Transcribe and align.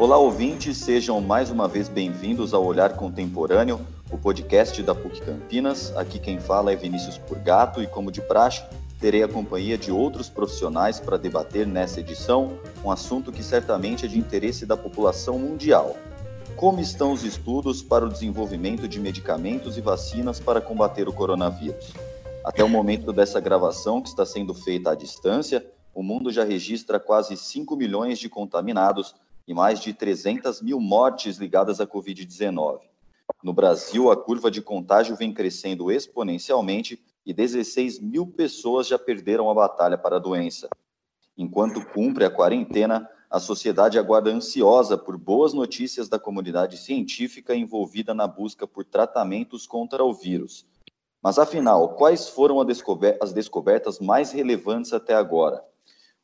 Olá, 0.00 0.16
ouvintes, 0.16 0.78
sejam 0.78 1.20
mais 1.20 1.50
uma 1.50 1.68
vez 1.68 1.86
bem-vindos 1.86 2.54
ao 2.54 2.64
Olhar 2.64 2.96
Contemporâneo, 2.96 3.86
o 4.10 4.16
podcast 4.16 4.82
da 4.82 4.94
PUC 4.94 5.20
Campinas. 5.20 5.94
Aqui 5.94 6.18
quem 6.18 6.40
fala 6.40 6.72
é 6.72 6.74
Vinícius 6.74 7.18
Purgato 7.18 7.82
e, 7.82 7.86
como 7.86 8.10
de 8.10 8.22
praxe, 8.22 8.64
terei 8.98 9.22
a 9.22 9.28
companhia 9.28 9.76
de 9.76 9.92
outros 9.92 10.30
profissionais 10.30 10.98
para 10.98 11.18
debater 11.18 11.66
nessa 11.66 12.00
edição 12.00 12.58
um 12.82 12.90
assunto 12.90 13.30
que 13.30 13.42
certamente 13.42 14.06
é 14.06 14.08
de 14.08 14.18
interesse 14.18 14.64
da 14.64 14.74
população 14.74 15.38
mundial. 15.38 15.94
Como 16.56 16.80
estão 16.80 17.12
os 17.12 17.22
estudos 17.22 17.82
para 17.82 18.06
o 18.06 18.08
desenvolvimento 18.08 18.88
de 18.88 18.98
medicamentos 18.98 19.76
e 19.76 19.82
vacinas 19.82 20.40
para 20.40 20.62
combater 20.62 21.10
o 21.10 21.12
coronavírus? 21.12 21.92
Até 22.42 22.64
o 22.64 22.70
momento 22.70 23.12
dessa 23.12 23.38
gravação, 23.38 24.00
que 24.00 24.08
está 24.08 24.24
sendo 24.24 24.54
feita 24.54 24.92
à 24.92 24.94
distância, 24.94 25.62
o 25.94 26.02
mundo 26.02 26.32
já 26.32 26.42
registra 26.42 26.98
quase 26.98 27.36
5 27.36 27.76
milhões 27.76 28.18
de 28.18 28.30
contaminados 28.30 29.14
e 29.46 29.54
mais 29.54 29.80
de 29.80 29.92
300 29.92 30.62
mil 30.62 30.80
mortes 30.80 31.36
ligadas 31.36 31.80
à 31.80 31.86
Covid-19. 31.86 32.80
No 33.42 33.52
Brasil, 33.52 34.10
a 34.10 34.16
curva 34.16 34.50
de 34.50 34.60
contágio 34.60 35.16
vem 35.16 35.32
crescendo 35.32 35.90
exponencialmente 35.90 37.02
e 37.24 37.32
16 37.32 38.00
mil 38.00 38.26
pessoas 38.26 38.86
já 38.86 38.98
perderam 38.98 39.50
a 39.50 39.54
batalha 39.54 39.96
para 39.96 40.16
a 40.16 40.20
doença. 40.20 40.68
Enquanto 41.36 41.84
cumpre 41.84 42.24
a 42.24 42.30
quarentena, 42.30 43.08
a 43.30 43.38
sociedade 43.38 43.98
aguarda 43.98 44.30
ansiosa 44.30 44.98
por 44.98 45.16
boas 45.16 45.54
notícias 45.54 46.08
da 46.08 46.18
comunidade 46.18 46.76
científica 46.76 47.54
envolvida 47.54 48.12
na 48.12 48.26
busca 48.26 48.66
por 48.66 48.84
tratamentos 48.84 49.66
contra 49.66 50.04
o 50.04 50.12
vírus. 50.12 50.66
Mas 51.22 51.38
afinal, 51.38 51.94
quais 51.96 52.28
foram 52.28 52.60
as 52.60 53.32
descobertas 53.32 54.00
mais 54.00 54.32
relevantes 54.32 54.92
até 54.92 55.14
agora? 55.14 55.62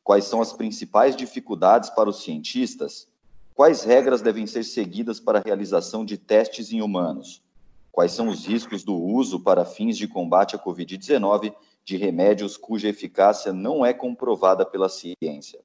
Quais 0.07 0.23
são 0.23 0.41
as 0.41 0.53
principais 0.53 1.17
dificuldades 1.17 1.89
para 1.89 2.09
os 2.09 2.23
cientistas? 2.23 3.09
Quais 3.53 3.83
regras 3.83 4.21
devem 4.21 4.47
ser 4.47 4.63
seguidas 4.63 5.19
para 5.19 5.39
a 5.39 5.41
realização 5.41 6.05
de 6.05 6.17
testes 6.17 6.71
em 6.71 6.81
humanos? 6.81 7.43
Quais 7.91 8.13
são 8.13 8.29
os 8.29 8.45
riscos 8.45 8.85
do 8.85 8.95
uso 8.95 9.37
para 9.41 9.65
fins 9.65 9.97
de 9.97 10.07
combate 10.07 10.55
à 10.55 10.59
Covid-19 10.59 11.53
de 11.83 11.97
remédios 11.97 12.55
cuja 12.55 12.87
eficácia 12.87 13.51
não 13.51 13.85
é 13.85 13.93
comprovada 13.93 14.65
pela 14.65 14.87
ciência? 14.87 15.59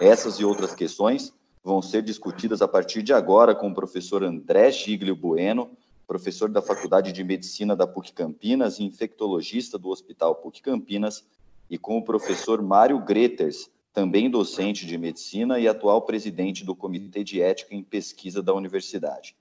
Essas 0.00 0.36
e 0.36 0.44
outras 0.46 0.74
questões 0.74 1.30
vão 1.62 1.82
ser 1.82 2.00
discutidas 2.00 2.62
a 2.62 2.66
partir 2.66 3.02
de 3.02 3.12
agora 3.12 3.54
com 3.54 3.68
o 3.68 3.74
professor 3.74 4.24
André 4.24 4.70
Giglio 4.70 5.14
Bueno, 5.14 5.76
professor 6.06 6.48
da 6.48 6.62
Faculdade 6.62 7.12
de 7.12 7.22
Medicina 7.22 7.76
da 7.76 7.86
PUC 7.86 8.14
Campinas 8.14 8.78
e 8.78 8.84
infectologista 8.84 9.78
do 9.78 9.90
Hospital 9.90 10.36
PUC 10.36 10.62
Campinas, 10.62 11.26
e 11.70 11.78
com 11.78 11.96
o 11.96 12.04
professor 12.04 12.60
Mário 12.60 12.98
Greters, 12.98 13.70
também 13.92 14.28
docente 14.28 14.84
de 14.84 14.98
medicina 14.98 15.58
e 15.60 15.68
atual 15.68 16.02
presidente 16.02 16.64
do 16.64 16.74
Comitê 16.74 17.22
de 17.22 17.40
Ética 17.40 17.74
em 17.74 17.82
Pesquisa 17.82 18.42
da 18.42 18.52
Universidade. 18.52 19.36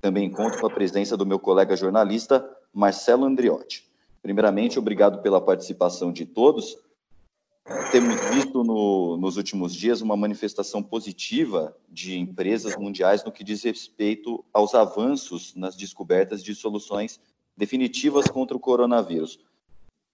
Também 0.00 0.30
conto 0.30 0.58
com 0.60 0.66
a 0.66 0.70
presença 0.70 1.16
do 1.16 1.26
meu 1.26 1.38
colega 1.38 1.76
jornalista, 1.76 2.48
Marcelo 2.72 3.24
Andriotti. 3.24 3.84
Primeiramente, 4.22 4.78
obrigado 4.78 5.20
pela 5.20 5.40
participação 5.40 6.12
de 6.12 6.24
todos. 6.24 6.76
Temos 7.92 8.20
visto 8.34 8.64
no, 8.64 9.16
nos 9.16 9.36
últimos 9.36 9.74
dias 9.74 10.00
uma 10.00 10.16
manifestação 10.16 10.82
positiva 10.82 11.76
de 11.88 12.18
empresas 12.18 12.76
mundiais 12.76 13.24
no 13.24 13.30
que 13.30 13.44
diz 13.44 13.62
respeito 13.62 14.44
aos 14.52 14.74
avanços 14.74 15.54
nas 15.54 15.76
descobertas 15.76 16.42
de 16.42 16.54
soluções 16.54 17.20
definitivas 17.56 18.26
contra 18.26 18.56
o 18.56 18.60
coronavírus. 18.60 19.38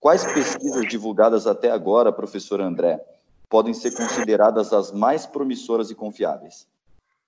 Quais 0.00 0.24
pesquisas 0.24 0.86
divulgadas 0.86 1.46
até 1.46 1.70
agora, 1.70 2.12
professor 2.12 2.60
André, 2.60 3.00
podem 3.48 3.74
ser 3.74 3.92
consideradas 3.96 4.72
as 4.72 4.92
mais 4.92 5.26
promissoras 5.26 5.90
e 5.90 5.94
confiáveis? 5.94 6.68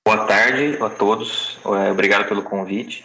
Boa 0.06 0.26
tarde 0.26 0.78
a 0.82 0.88
todos, 0.88 1.58
é, 1.64 1.90
obrigado 1.90 2.28
pelo 2.28 2.42
convite. 2.42 3.04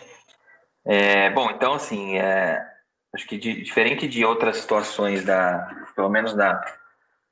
É, 0.85 1.31
bom, 1.31 1.50
então, 1.50 1.73
assim, 1.73 2.17
é, 2.17 2.63
acho 3.12 3.28
que 3.28 3.38
de, 3.38 3.62
diferente 3.63 4.07
de 4.07 4.23
outras 4.23 4.57
situações, 4.57 5.25
da, 5.25 5.67
pelo 5.95 6.09
menos 6.09 6.35
da, 6.35 6.63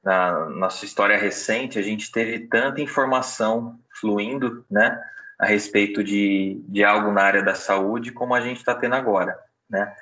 na 0.04 0.50
nossa 0.50 0.86
história 0.86 1.18
recente, 1.18 1.78
a 1.78 1.84
gente 1.84 2.12
teve 2.12 2.40
tanta 2.48 2.82
informação 2.82 3.80
fluindo, 4.00 4.66
né, 4.70 5.00
a 5.38 5.46
respeito 5.46 6.04
de, 6.04 6.60
de 6.68 6.84
algo 6.84 7.12
na 7.12 7.22
área 7.22 7.44
da 7.44 7.54
saúde 7.54 8.12
como 8.12 8.34
a 8.34 8.42
gente 8.42 8.58
está 8.58 8.74
tendo 8.74 8.96
agora, 8.96 9.38
né. 9.70 9.96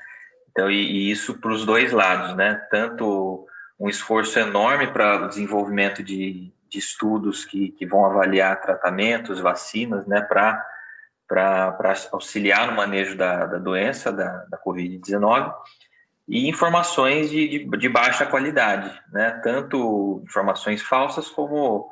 Então, 0.52 0.70
e, 0.70 0.76
e 0.76 1.12
isso 1.12 1.40
para 1.40 1.52
os 1.52 1.66
dois 1.66 1.92
lados, 1.92 2.36
né, 2.36 2.56
tanto 2.70 3.48
um 3.80 3.90
esforço 3.90 4.38
enorme 4.38 4.88
para 4.88 5.26
o 5.26 5.28
desenvolvimento 5.28 6.04
de, 6.04 6.54
de 6.70 6.78
estudos 6.78 7.46
que, 7.46 7.70
que 7.72 7.86
vão 7.86 8.06
avaliar 8.06 8.62
tratamentos, 8.62 9.40
vacinas, 9.40 10.06
né, 10.06 10.22
para 10.22 10.64
auxiliar 12.12 12.68
no 12.68 12.76
manejo 12.76 13.18
da, 13.18 13.46
da 13.46 13.58
doença, 13.58 14.12
da, 14.12 14.46
da 14.50 14.58
Covid-19, 14.58 15.54
e 16.28 16.48
informações 16.48 17.30
de, 17.30 17.48
de, 17.48 17.78
de, 17.78 17.90
baixa 17.90 18.26
qualidade, 18.26 18.90
né? 19.12 19.42
tanto 19.44 20.22
informações 20.24 20.82
falsas 20.82 21.28
como, 21.28 21.90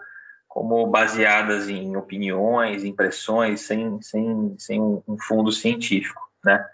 como 0.47 0.88
baseadas 0.88 1.68
em 1.68 1.97
opiniões, 1.97 2.84
impressões, 2.84 3.62
sem, 3.62 4.02
sem, 4.02 4.56
sem 4.58 4.80
um 4.80 5.18
fundo 5.28 5.52
científico. 5.52 6.22
Né? 6.44 6.66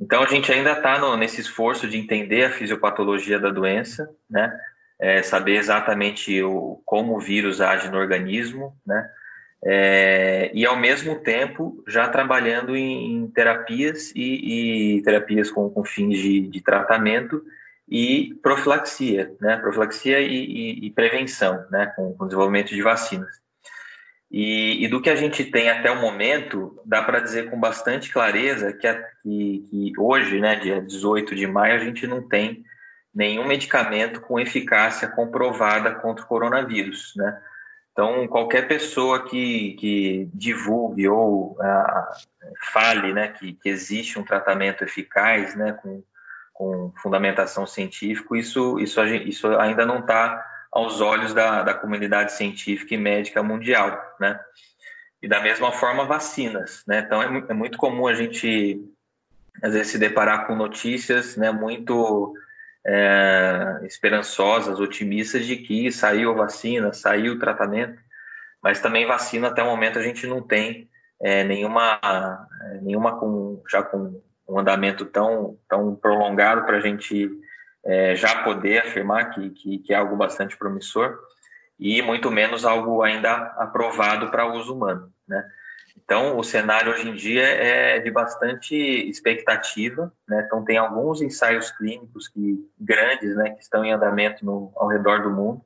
Então, 0.00 0.22
a 0.22 0.26
gente 0.26 0.50
ainda 0.52 0.72
está 0.72 1.16
nesse 1.16 1.40
esforço 1.40 1.88
de 1.88 1.96
entender 1.96 2.44
a 2.44 2.50
fisiopatologia 2.50 3.38
da 3.38 3.50
doença, 3.50 4.08
né? 4.28 4.52
É, 4.98 5.22
saber 5.22 5.56
exatamente 5.56 6.42
o, 6.42 6.80
como 6.84 7.16
o 7.16 7.20
vírus 7.20 7.60
age 7.60 7.90
no 7.90 7.98
organismo, 7.98 8.76
né? 8.86 9.10
é, 9.64 10.50
e 10.52 10.66
ao 10.66 10.76
mesmo 10.76 11.16
tempo 11.20 11.82
já 11.88 12.06
trabalhando 12.06 12.76
em, 12.76 13.16
em 13.16 13.26
terapias 13.28 14.12
e, 14.14 14.98
e, 14.98 15.02
terapias 15.02 15.50
com, 15.50 15.70
com 15.70 15.82
fins 15.82 16.18
de, 16.18 16.40
de, 16.48 16.60
tratamento 16.60 17.42
e 17.88 18.34
profilaxia, 18.42 19.34
né? 19.40 19.56
Profilaxia 19.56 20.20
e, 20.20 20.34
e, 20.34 20.86
e 20.86 20.90
prevenção, 20.90 21.64
né? 21.70 21.86
Com, 21.96 22.12
com, 22.12 22.26
desenvolvimento 22.26 22.74
de 22.74 22.82
vacinas. 22.82 23.40
E, 24.36 24.88
do 24.88 25.00
que 25.00 25.08
a 25.08 25.14
gente 25.14 25.44
tem 25.44 25.70
até 25.70 25.92
o 25.92 26.00
momento, 26.00 26.76
dá 26.84 27.00
para 27.00 27.20
dizer 27.20 27.48
com 27.48 27.60
bastante 27.60 28.12
clareza 28.12 28.72
que, 28.72 28.84
a, 28.84 29.00
que, 29.22 29.64
que 29.70 29.92
hoje, 29.96 30.40
né, 30.40 30.56
dia 30.56 30.80
18 30.80 31.36
de 31.36 31.46
maio, 31.46 31.76
a 31.76 31.78
gente 31.78 32.04
não 32.04 32.20
tem 32.20 32.64
nenhum 33.14 33.46
medicamento 33.46 34.20
com 34.20 34.40
eficácia 34.40 35.06
comprovada 35.06 35.94
contra 35.94 36.24
o 36.24 36.26
coronavírus, 36.26 37.12
né? 37.14 37.40
Então, 37.92 38.26
qualquer 38.26 38.66
pessoa 38.66 39.24
que, 39.24 39.74
que 39.74 40.28
divulgue 40.34 41.08
ou 41.08 41.52
uh, 41.52 42.56
fale 42.72 43.12
né, 43.12 43.28
que, 43.28 43.52
que, 43.52 43.68
existe 43.68 44.18
um 44.18 44.24
tratamento 44.24 44.82
eficaz 44.82 45.54
né, 45.54 45.78
com, 45.80 46.02
com 46.52 46.92
fundamentação 47.00 47.64
científica, 47.68 48.36
isso, 48.36 48.80
isso, 48.80 49.00
isso 49.04 49.46
ainda 49.60 49.86
não 49.86 50.00
está 50.00 50.44
aos 50.74 51.00
olhos 51.00 51.32
da, 51.32 51.62
da 51.62 51.72
comunidade 51.72 52.32
científica 52.32 52.94
e 52.94 52.98
médica 52.98 53.42
mundial. 53.44 53.96
Né? 54.18 54.38
E 55.22 55.28
da 55.28 55.40
mesma 55.40 55.70
forma, 55.70 56.04
vacinas. 56.04 56.82
Né? 56.84 56.98
Então, 56.98 57.22
é, 57.22 57.44
é 57.48 57.54
muito 57.54 57.78
comum 57.78 58.08
a 58.08 58.14
gente, 58.14 58.84
às 59.62 59.72
vezes, 59.72 59.92
se 59.92 59.98
deparar 59.98 60.48
com 60.48 60.56
notícias 60.56 61.36
né, 61.36 61.52
muito 61.52 62.34
é, 62.84 63.78
esperançosas, 63.84 64.80
otimistas 64.80 65.46
de 65.46 65.56
que 65.56 65.92
saiu 65.92 66.32
a 66.32 66.34
vacina, 66.34 66.92
saiu 66.92 67.34
o 67.34 67.38
tratamento, 67.38 68.02
mas 68.60 68.80
também 68.80 69.06
vacina 69.06 69.48
até 69.48 69.62
o 69.62 69.66
momento 69.66 70.00
a 70.00 70.02
gente 70.02 70.26
não 70.26 70.42
tem 70.42 70.90
é, 71.22 71.44
nenhuma, 71.44 72.00
nenhuma 72.82 73.16
com, 73.16 73.62
já 73.70 73.80
com 73.80 74.20
um 74.48 74.58
andamento 74.58 75.04
tão, 75.04 75.56
tão 75.68 75.94
prolongado 75.94 76.64
para 76.64 76.78
a 76.78 76.80
gente 76.80 77.30
é, 77.84 78.16
já 78.16 78.42
poder 78.42 78.78
afirmar 78.78 79.30
que, 79.30 79.50
que, 79.50 79.78
que, 79.78 79.92
é 79.92 79.96
algo 79.96 80.16
bastante 80.16 80.56
promissor 80.56 81.18
e 81.78 82.00
muito 82.02 82.30
menos 82.30 82.64
algo 82.64 83.02
ainda 83.02 83.32
aprovado 83.58 84.30
para 84.30 84.52
uso 84.52 84.74
humano, 84.74 85.12
né? 85.28 85.44
Então, 85.96 86.36
o 86.36 86.42
cenário 86.42 86.92
hoje 86.92 87.08
em 87.08 87.14
dia 87.14 87.44
é 87.44 87.98
de 88.00 88.10
bastante 88.10 88.74
expectativa, 88.74 90.12
né? 90.28 90.42
Então, 90.44 90.64
tem 90.64 90.76
alguns 90.76 91.22
ensaios 91.22 91.70
clínicos 91.70 92.28
que, 92.28 92.58
grandes, 92.78 93.34
né, 93.36 93.50
que 93.50 93.62
estão 93.62 93.84
em 93.84 93.92
andamento 93.92 94.44
no, 94.44 94.72
ao 94.76 94.88
redor 94.88 95.22
do 95.22 95.30
mundo, 95.30 95.64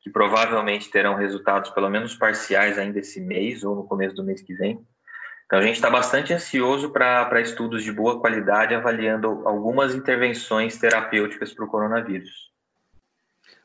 que 0.00 0.10
provavelmente 0.10 0.90
terão 0.90 1.14
resultados, 1.14 1.70
pelo 1.70 1.88
menos 1.88 2.14
parciais, 2.16 2.78
ainda 2.78 2.98
esse 2.98 3.20
mês 3.20 3.62
ou 3.62 3.74
no 3.76 3.84
começo 3.84 4.14
do 4.14 4.24
mês 4.24 4.42
que 4.42 4.54
vem. 4.54 4.84
Então, 5.50 5.58
a 5.58 5.62
gente 5.62 5.74
está 5.74 5.90
bastante 5.90 6.32
ansioso 6.32 6.90
para 6.90 7.40
estudos 7.40 7.82
de 7.82 7.90
boa 7.90 8.20
qualidade, 8.20 8.72
avaliando 8.72 9.42
algumas 9.44 9.96
intervenções 9.96 10.78
terapêuticas 10.78 11.52
para 11.52 11.64
o 11.64 11.68
coronavírus. 11.68 12.30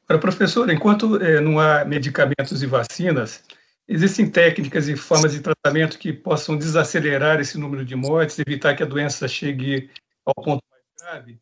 Agora, 0.09 0.19
professor, 0.19 0.67
enquanto 0.71 1.21
é, 1.21 1.39
não 1.39 1.59
há 1.59 1.85
medicamentos 1.85 2.63
e 2.63 2.65
vacinas, 2.65 3.43
Existem 3.87 4.27
técnicas 4.27 4.87
e 4.87 4.95
formas 4.95 5.31
de 5.31 5.41
tratamento 5.41 5.99
que 5.99 6.11
possam 6.11 6.57
desacelerar 6.57 7.39
esse 7.39 7.55
número 7.57 7.85
de 7.85 7.95
mortes, 7.95 8.39
evitar 8.39 8.75
que 8.75 8.81
a 8.81 8.85
doença 8.85 9.27
chegue 9.27 9.91
ao 10.25 10.33
ponto 10.33 10.63
mais 10.71 10.83
grave? 10.99 11.39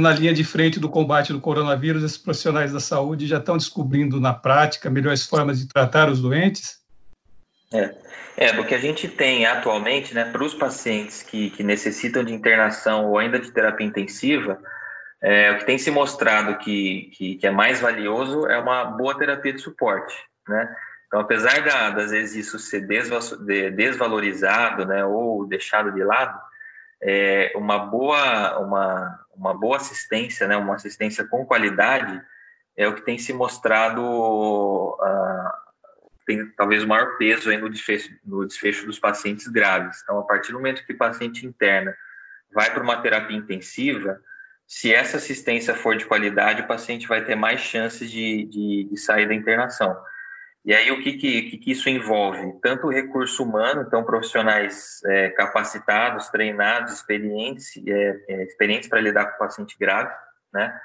Na 0.00 0.12
linha 0.12 0.32
de 0.32 0.44
frente 0.44 0.78
do 0.78 0.88
combate 0.88 1.32
do 1.32 1.40
coronavírus, 1.40 2.04
esses 2.04 2.16
profissionais 2.16 2.72
da 2.72 2.78
saúde 2.78 3.26
já 3.26 3.38
estão 3.38 3.56
descobrindo 3.56 4.20
na 4.20 4.32
prática 4.32 4.88
melhores 4.88 5.26
formas 5.26 5.58
de 5.58 5.66
tratar 5.66 6.08
os 6.08 6.22
doentes? 6.22 6.85
É, 7.72 7.94
é, 8.36 8.52
do 8.52 8.64
que 8.64 8.74
a 8.74 8.78
gente 8.78 9.08
tem 9.08 9.44
atualmente, 9.44 10.14
né, 10.14 10.24
para 10.30 10.44
os 10.44 10.54
pacientes 10.54 11.22
que, 11.22 11.50
que 11.50 11.62
necessitam 11.62 12.22
de 12.22 12.32
internação 12.32 13.06
ou 13.06 13.18
ainda 13.18 13.38
de 13.38 13.50
terapia 13.50 13.86
intensiva, 13.86 14.60
é, 15.20 15.50
o 15.52 15.58
que 15.58 15.64
tem 15.64 15.78
se 15.78 15.90
mostrado 15.90 16.58
que, 16.58 17.10
que, 17.14 17.34
que, 17.36 17.46
é 17.46 17.50
mais 17.50 17.80
valioso 17.80 18.46
é 18.46 18.58
uma 18.58 18.84
boa 18.84 19.18
terapia 19.18 19.52
de 19.52 19.60
suporte, 19.60 20.14
né? 20.46 20.76
Então, 21.06 21.20
apesar 21.20 21.64
da, 21.64 21.90
das 21.90 22.10
vezes 22.10 22.46
isso 22.46 22.58
ser 22.58 22.86
desvalorizado, 23.70 24.84
né, 24.84 25.04
ou 25.04 25.46
deixado 25.46 25.92
de 25.92 26.02
lado, 26.02 26.38
é, 27.00 27.52
uma 27.54 27.78
boa 27.78 28.58
uma, 28.58 29.20
uma 29.34 29.54
boa 29.54 29.76
assistência, 29.76 30.46
né, 30.46 30.56
uma 30.56 30.74
assistência 30.74 31.24
com 31.24 31.46
qualidade 31.46 32.20
é 32.76 32.86
o 32.86 32.94
que 32.94 33.02
tem 33.02 33.16
se 33.16 33.32
mostrado 33.32 34.02
uh, 34.02 35.65
tem 36.26 36.46
talvez 36.56 36.82
o 36.82 36.88
maior 36.88 37.16
peso 37.16 37.48
aí 37.48 37.56
no 37.56 37.70
desfecho, 37.70 38.10
no 38.24 38.44
desfecho 38.44 38.84
dos 38.84 38.98
pacientes 38.98 39.46
graves. 39.46 40.02
Então, 40.02 40.18
a 40.18 40.24
partir 40.24 40.52
do 40.52 40.58
momento 40.58 40.84
que 40.84 40.92
o 40.92 40.98
paciente 40.98 41.46
interna 41.46 41.96
vai 42.52 42.72
para 42.72 42.82
uma 42.82 43.00
terapia 43.00 43.36
intensiva, 43.36 44.20
se 44.66 44.92
essa 44.92 45.18
assistência 45.18 45.74
for 45.74 45.96
de 45.96 46.04
qualidade, 46.04 46.62
o 46.62 46.66
paciente 46.66 47.06
vai 47.06 47.24
ter 47.24 47.36
mais 47.36 47.60
chances 47.60 48.10
de, 48.10 48.44
de, 48.46 48.88
de 48.90 48.96
sair 48.96 49.28
da 49.28 49.34
internação. 49.34 49.96
E 50.64 50.74
aí, 50.74 50.90
o 50.90 51.00
que, 51.00 51.12
que, 51.12 51.58
que, 51.58 51.70
isso 51.70 51.88
envolve? 51.88 52.58
Tanto 52.60 52.88
o 52.88 52.90
recurso 52.90 53.44
humano, 53.44 53.84
então, 53.86 54.02
profissionais 54.02 55.00
é, 55.04 55.28
capacitados, 55.30 56.28
treinados, 56.28 56.92
experientes, 56.94 57.70
é, 57.86 58.24
é, 58.28 58.42
experientes 58.42 58.88
para 58.88 59.00
lidar 59.00 59.26
com 59.26 59.36
o 59.36 59.46
paciente 59.46 59.76
grave, 59.78 60.12
né? 60.52 60.76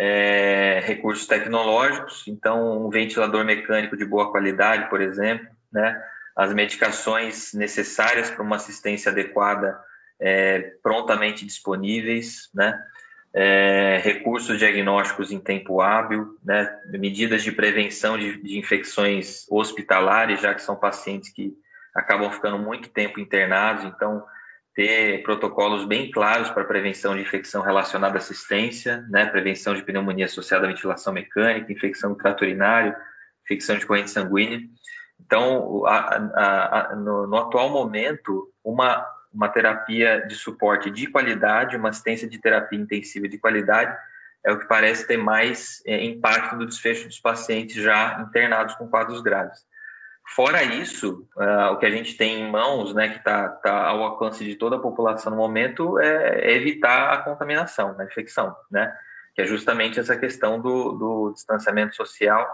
É, 0.00 0.80
recursos 0.84 1.26
tecnológicos, 1.26 2.22
então, 2.28 2.86
um 2.86 2.88
ventilador 2.88 3.44
mecânico 3.44 3.96
de 3.96 4.04
boa 4.04 4.30
qualidade, 4.30 4.88
por 4.88 5.00
exemplo, 5.00 5.48
né? 5.72 6.00
As 6.36 6.54
medicações 6.54 7.52
necessárias 7.52 8.30
para 8.30 8.44
uma 8.44 8.56
assistência 8.56 9.10
adequada 9.10 9.76
é, 10.20 10.74
prontamente 10.82 11.44
disponíveis, 11.44 12.48
né? 12.54 12.80
é, 13.34 14.00
recursos 14.02 14.58
diagnósticos 14.58 15.30
em 15.30 15.38
tempo 15.38 15.80
hábil, 15.80 16.36
né, 16.42 16.68
medidas 16.86 17.42
de 17.42 17.52
prevenção 17.52 18.18
de, 18.18 18.40
de, 18.42 18.58
infecções 18.58 19.46
hospitalares, 19.50 20.40
já 20.40 20.54
que 20.54 20.62
são 20.62 20.76
pacientes 20.76 21.30
que 21.30 21.52
acabam 21.94 22.30
ficando 22.30 22.58
muito 22.58 22.88
tempo 22.88 23.20
internados, 23.20 23.84
então 23.84 24.24
ter 24.78 25.24
protocolos 25.24 25.84
bem 25.84 26.08
claros 26.08 26.50
para 26.50 26.62
prevenção 26.62 27.16
de 27.16 27.22
infecção 27.22 27.62
relacionada 27.62 28.14
à 28.14 28.18
assistência, 28.18 29.04
né, 29.10 29.26
prevenção 29.26 29.74
de 29.74 29.82
pneumonia 29.82 30.26
associada 30.26 30.66
à 30.66 30.68
ventilação 30.68 31.12
mecânica, 31.12 31.72
infecção 31.72 32.12
do 32.12 32.16
trato 32.16 32.42
urinário, 32.42 32.94
infecção 33.44 33.76
de 33.76 33.84
corrente 33.84 34.12
sanguínea. 34.12 34.60
Então, 35.20 35.84
a, 35.84 35.98
a, 35.98 36.92
a, 36.92 36.94
no, 36.94 37.26
no 37.26 37.36
atual 37.36 37.70
momento, 37.70 38.52
uma 38.62 39.04
uma 39.34 39.48
terapia 39.48 40.24
de 40.26 40.34
suporte 40.34 40.90
de 40.90 41.06
qualidade, 41.06 41.76
uma 41.76 41.90
assistência 41.90 42.26
de 42.26 42.40
terapia 42.40 42.78
intensiva 42.78 43.28
de 43.28 43.36
qualidade, 43.36 43.94
é 44.44 44.50
o 44.50 44.58
que 44.58 44.66
parece 44.66 45.06
ter 45.06 45.18
mais 45.18 45.82
é, 45.86 46.02
impacto 46.02 46.56
no 46.56 46.66
desfecho 46.66 47.06
dos 47.06 47.20
pacientes 47.20 47.76
já 47.76 48.24
internados 48.26 48.74
com 48.76 48.88
quadros 48.88 49.20
graves. 49.20 49.66
Fora 50.34 50.62
isso, 50.62 51.26
uh, 51.36 51.72
o 51.72 51.78
que 51.78 51.86
a 51.86 51.90
gente 51.90 52.16
tem 52.16 52.42
em 52.42 52.50
mãos, 52.50 52.94
né, 52.94 53.08
que 53.08 53.18
está 53.18 53.48
tá 53.48 53.88
ao 53.88 54.02
alcance 54.02 54.44
de 54.44 54.54
toda 54.56 54.76
a 54.76 54.80
população 54.80 55.30
no 55.30 55.38
momento, 55.38 55.98
é, 55.98 56.54
evitar 56.54 57.12
a 57.12 57.22
contaminação, 57.22 57.96
a 57.98 58.04
infecção, 58.04 58.54
né, 58.70 58.94
que 59.34 59.40
é 59.40 59.46
justamente 59.46 59.98
essa 59.98 60.16
questão 60.16 60.60
do, 60.60 60.92
do 60.92 61.32
distanciamento 61.32 61.96
social, 61.96 62.46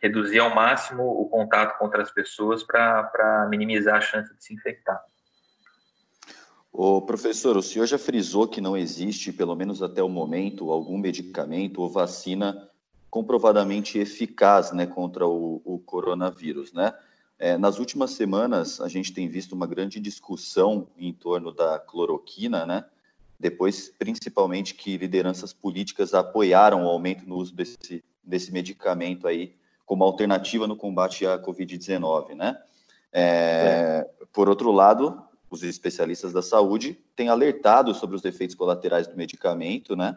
reduzir 0.00 0.40
ao 0.40 0.54
máximo 0.54 1.04
o 1.04 1.28
contato 1.28 1.78
com 1.78 1.86
outras 1.86 2.10
pessoas 2.10 2.62
para 2.62 3.46
minimizar 3.48 3.96
a 3.96 4.00
chance 4.00 4.32
de 4.36 4.44
se 4.44 4.52
infectar. 4.52 5.02
O 6.70 7.00
professor, 7.02 7.56
o 7.56 7.62
senhor 7.62 7.86
já 7.86 7.98
frisou 7.98 8.46
que 8.46 8.60
não 8.60 8.76
existe, 8.76 9.32
pelo 9.32 9.54
menos 9.54 9.82
até 9.82 10.02
o 10.02 10.08
momento, 10.08 10.70
algum 10.70 10.98
medicamento 10.98 11.80
ou 11.80 11.88
vacina 11.88 12.68
comprovadamente 13.10 13.98
eficaz 13.98 14.72
né, 14.72 14.86
contra 14.86 15.26
o, 15.26 15.60
o 15.64 15.78
coronavírus, 15.78 16.72
né? 16.72 16.92
É, 17.42 17.58
nas 17.58 17.80
últimas 17.80 18.12
semanas, 18.12 18.80
a 18.80 18.86
gente 18.86 19.12
tem 19.12 19.26
visto 19.26 19.50
uma 19.50 19.66
grande 19.66 19.98
discussão 19.98 20.86
em 20.96 21.12
torno 21.12 21.50
da 21.50 21.76
cloroquina, 21.76 22.64
né? 22.64 22.84
Depois, 23.36 23.92
principalmente, 23.98 24.76
que 24.76 24.96
lideranças 24.96 25.52
políticas 25.52 26.14
apoiaram 26.14 26.84
o 26.84 26.88
aumento 26.88 27.26
no 27.26 27.34
uso 27.34 27.52
desse, 27.52 28.04
desse 28.22 28.52
medicamento 28.52 29.26
aí 29.26 29.56
como 29.84 30.04
alternativa 30.04 30.68
no 30.68 30.76
combate 30.76 31.26
à 31.26 31.36
Covid-19, 31.36 32.36
né? 32.36 32.62
É, 33.12 34.06
é. 34.08 34.26
Por 34.32 34.48
outro 34.48 34.70
lado, 34.70 35.20
os 35.50 35.64
especialistas 35.64 36.32
da 36.32 36.42
saúde 36.42 36.96
têm 37.16 37.28
alertado 37.28 37.92
sobre 37.92 38.14
os 38.14 38.24
efeitos 38.24 38.54
colaterais 38.54 39.08
do 39.08 39.16
medicamento, 39.16 39.96
né? 39.96 40.16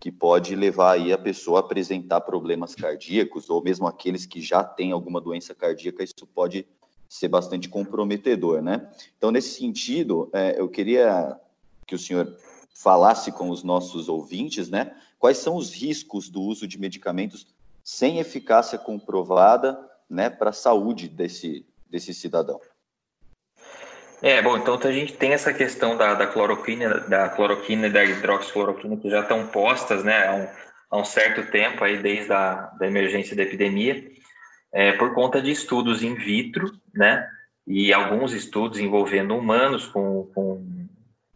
Que 0.00 0.10
pode 0.10 0.56
levar 0.56 0.92
aí 0.92 1.12
a 1.12 1.18
pessoa 1.18 1.58
a 1.58 1.60
apresentar 1.60 2.22
problemas 2.22 2.74
cardíacos, 2.74 3.48
ou 3.50 3.62
mesmo 3.62 3.86
aqueles 3.86 4.26
que 4.26 4.40
já 4.40 4.64
têm 4.64 4.90
alguma 4.90 5.20
doença 5.20 5.54
cardíaca, 5.54 6.02
isso 6.02 6.26
pode 6.34 6.66
ser 7.08 7.28
bastante 7.28 7.68
comprometedor, 7.68 8.62
né? 8.62 8.90
Então, 9.18 9.30
nesse 9.30 9.58
sentido, 9.58 10.30
é, 10.32 10.58
eu 10.58 10.68
queria 10.68 11.38
que 11.86 11.94
o 11.94 11.98
senhor 11.98 12.36
falasse 12.72 13.30
com 13.30 13.50
os 13.50 13.62
nossos 13.62 14.08
ouvintes, 14.08 14.70
né? 14.70 14.96
Quais 15.18 15.36
são 15.36 15.54
os 15.56 15.74
riscos 15.74 16.30
do 16.30 16.40
uso 16.40 16.66
de 16.66 16.78
medicamentos 16.78 17.46
sem 17.84 18.18
eficácia 18.18 18.78
comprovada, 18.78 19.78
né, 20.08 20.30
para 20.30 20.50
a 20.50 20.52
saúde 20.52 21.08
desse, 21.08 21.66
desse 21.90 22.14
cidadão? 22.14 22.60
É, 24.22 24.42
bom, 24.42 24.58
então 24.58 24.78
a 24.82 24.92
gente 24.92 25.14
tem 25.14 25.32
essa 25.32 25.52
questão 25.52 25.96
da, 25.96 26.12
da 26.12 26.26
cloroquina, 26.26 27.00
da 27.00 27.28
cloroquina 27.30 27.86
e 27.86 27.90
da 27.90 28.04
hidroxicloroquina 28.04 28.98
que 28.98 29.08
já 29.08 29.20
estão 29.20 29.46
postas, 29.46 30.04
né, 30.04 30.26
há 30.26 30.34
um, 30.34 30.48
há 30.90 30.98
um 30.98 31.04
certo 31.04 31.50
tempo 31.50 31.82
aí, 31.82 31.96
desde 31.96 32.30
a 32.30 32.70
da 32.78 32.86
emergência 32.86 33.34
da 33.34 33.42
epidemia, 33.42 34.10
é, 34.72 34.92
por 34.92 35.14
conta 35.14 35.40
de 35.40 35.50
estudos 35.50 36.02
in 36.02 36.14
vitro, 36.16 36.70
né, 36.94 37.26
e 37.66 37.94
alguns 37.94 38.34
estudos 38.34 38.78
envolvendo 38.78 39.34
humanos 39.34 39.86
com, 39.86 40.30
com 40.34 40.86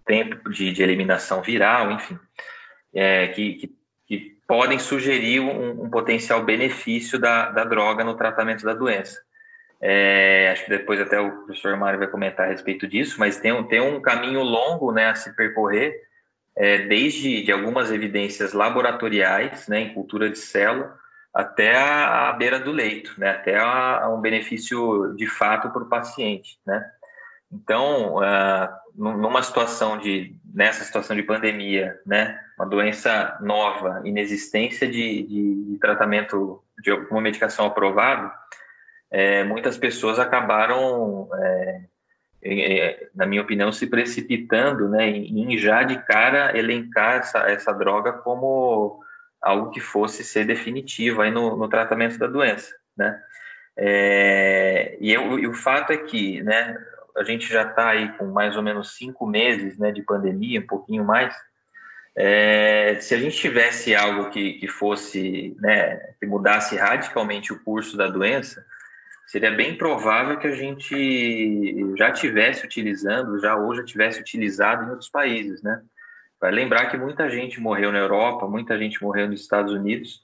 tempo 0.05 0.51
de, 0.51 0.71
de 0.71 0.83
eliminação 0.83 1.41
viral, 1.41 1.91
enfim, 1.93 2.19
é, 2.95 3.29
que, 3.29 3.55
que, 3.55 3.75
que, 4.07 4.39
podem 4.47 4.79
sugerir 4.79 5.41
um, 5.41 5.85
um 5.85 5.91
potencial 5.91 6.45
benefício 6.45 7.19
da, 7.19 7.51
da 7.51 7.65
droga 7.65 8.05
no 8.05 8.15
tratamento 8.15 8.63
da 8.63 8.75
doença. 8.75 9.19
É, 9.81 10.51
acho 10.53 10.65
que 10.65 10.71
depois 10.71 11.01
até 11.01 11.21
o 11.21 11.31
professor 11.45 11.77
Mário 11.77 11.99
vai 11.99 12.09
comentar 12.09 12.47
a 12.47 12.51
respeito 12.51 12.87
disso, 12.87 13.17
mas 13.19 13.39
tem, 13.39 13.63
tem 13.65 13.81
um 13.81 14.01
caminho 14.01 14.43
longo 14.43 14.93
né, 14.93 15.09
a 15.09 15.15
se 15.15 15.35
percorrer, 15.37 15.95
é, 16.57 16.79
desde 16.87 17.43
de 17.43 17.53
algumas 17.53 17.91
evidências 17.91 18.53
laboratoriais, 18.53 19.69
né, 19.69 19.81
em 19.81 19.95
cultura 19.95 20.31
de 20.31 20.39
célula, 20.39 20.97
até 21.35 21.77
a, 21.77 22.29
a 22.29 22.33
beira 22.33 22.61
do 22.61 22.71
leito, 22.71 23.13
né, 23.19 23.31
até 23.31 23.57
a, 23.57 24.05
a 24.05 24.15
um 24.15 24.21
benefício 24.21 25.15
de 25.17 25.27
fato 25.27 25.71
para 25.71 25.83
o 25.83 25.89
paciente. 25.89 26.59
Né? 26.65 26.85
Então, 27.53 28.17
uh, 28.17 28.69
numa 28.95 29.43
situação 29.43 29.99
de, 29.99 30.37
nessa 30.55 30.85
situação 30.85 31.15
de 31.15 31.23
pandemia, 31.23 32.01
né, 32.07 32.39
uma 32.57 32.67
doença 32.67 33.37
nova, 33.41 34.01
inexistência 34.05 34.87
de, 34.87 35.23
de, 35.23 35.65
de 35.73 35.79
tratamento 35.79 36.63
de 36.81 36.91
alguma 36.91 37.21
medicação 37.21 37.67
aprovada, 37.67 38.33
é, 39.15 39.45
muitas 39.45 39.79
pessoas 39.79 40.19
acabaram, 40.19 41.29
é, 41.33 41.81
é, 42.43 43.09
na 43.15 43.25
minha 43.25 43.43
opinião, 43.43 43.71
se 43.71 43.87
precipitando 43.87 44.89
né, 44.89 45.09
em, 45.09 45.57
já 45.57 45.85
de 45.85 46.03
cara 46.03 46.59
elencar 46.59 47.19
essa, 47.21 47.39
essa 47.49 47.73
droga 47.73 48.13
como 48.13 49.01
algo 49.41 49.71
que 49.71 49.79
fosse 49.79 50.25
ser 50.25 50.45
definitivo 50.45 51.23
aí 51.23 51.31
no, 51.31 51.57
no 51.57 51.69
tratamento 51.69 52.19
da 52.19 52.27
doença, 52.27 52.75
né? 52.97 53.17
É, 53.77 54.97
e, 55.01 55.13
eu, 55.13 55.39
e, 55.39 55.47
o 55.47 55.55
fato 55.55 55.93
é 55.93 55.97
que, 55.97 56.43
né, 56.43 56.77
a 57.17 57.23
gente 57.23 57.47
já 57.49 57.63
está 57.63 57.91
aí 57.91 58.09
com 58.19 58.27
mais 58.27 58.57
ou 58.57 58.63
menos 58.65 58.97
cinco 58.97 59.29
meses, 59.29 59.79
né, 59.79 59.93
de 59.93 60.03
pandemia, 60.03 60.59
um 60.59 60.67
pouquinho 60.67 61.05
mais. 61.05 61.33
É, 62.17 62.97
se 63.01 63.15
a 63.15 63.19
gente 63.19 63.37
tivesse 63.37 63.95
algo 63.95 64.31
que, 64.31 64.55
que 64.55 64.67
fosse, 64.67 65.57
né, 65.61 66.01
que 66.19 66.27
mudasse 66.27 66.75
radicalmente 66.75 67.53
o 67.53 67.63
curso 67.63 67.97
da 67.97 68.09
doença, 68.09 68.65
seria 69.27 69.51
bem 69.51 69.77
provável 69.77 70.39
que 70.39 70.47
a 70.47 70.55
gente 70.55 71.95
já 71.97 72.13
tivesse 72.13 72.65
utilizando, 72.65 73.41
já 73.41 73.57
já 73.75 73.85
tivesse 73.85 74.21
utilizado 74.21 74.85
em 74.85 74.91
outros 74.91 75.09
países, 75.09 75.63
né? 75.63 75.83
Vai 76.41 76.51
lembrar 76.51 76.91
que 76.91 76.97
muita 76.97 77.31
gente 77.31 77.61
morreu 77.61 77.91
na 77.91 77.99
Europa, 77.99 78.47
muita 78.47 78.79
gente 78.79 79.03
morreu 79.03 79.29
nos 79.29 79.41
Estados 79.41 79.73
Unidos, 79.73 80.23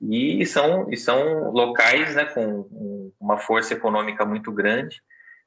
e 0.00 0.44
são, 0.44 0.90
e 0.92 0.96
são 0.96 1.50
locais 1.50 2.14
né, 2.14 2.26
com 2.26 3.12
uma 3.18 3.38
força 3.38 3.72
econômica 3.72 4.24
muito 4.24 4.52
grande, 4.52 5.00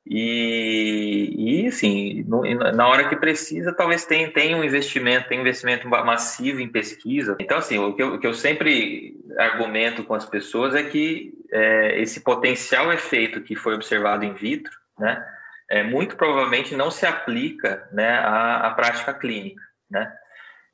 e, 0.10 1.64
e 1.64 1.68
assim, 1.68 2.24
no, 2.28 2.44
na 2.74 2.88
hora 2.88 3.10
que 3.10 3.16
precisa, 3.16 3.74
talvez 3.74 4.06
tenha, 4.06 4.32
tenha 4.32 4.56
um 4.56 4.64
investimento, 4.64 5.28
tem 5.28 5.38
um 5.38 5.42
investimento 5.42 5.88
massivo 5.88 6.62
em 6.62 6.68
pesquisa. 6.68 7.36
Então, 7.40 7.58
assim, 7.58 7.78
o 7.78 7.94
que 7.94 8.02
eu, 8.02 8.16
o 8.16 8.20
que 8.20 8.28
eu 8.28 8.34
sempre 8.34 9.16
argumento 9.38 10.04
com 10.04 10.14
as 10.14 10.26
pessoas 10.26 10.76
é 10.76 10.84
que 10.84 11.34
é, 11.52 12.02
esse 12.02 12.22
potencial 12.22 12.92
efeito 12.92 13.42
que 13.42 13.56
foi 13.56 13.76
observado 13.76 14.24
in 14.24 14.34
vitro, 14.34 14.72
né, 14.98 15.24
é, 15.70 15.84
muito 15.84 16.16
provavelmente 16.16 16.76
não 16.76 16.90
se 16.90 17.06
aplica 17.06 17.88
né, 17.92 18.10
à, 18.20 18.68
à 18.68 18.72
prática 18.72 19.14
clínica. 19.14 19.62
Né? 19.90 20.12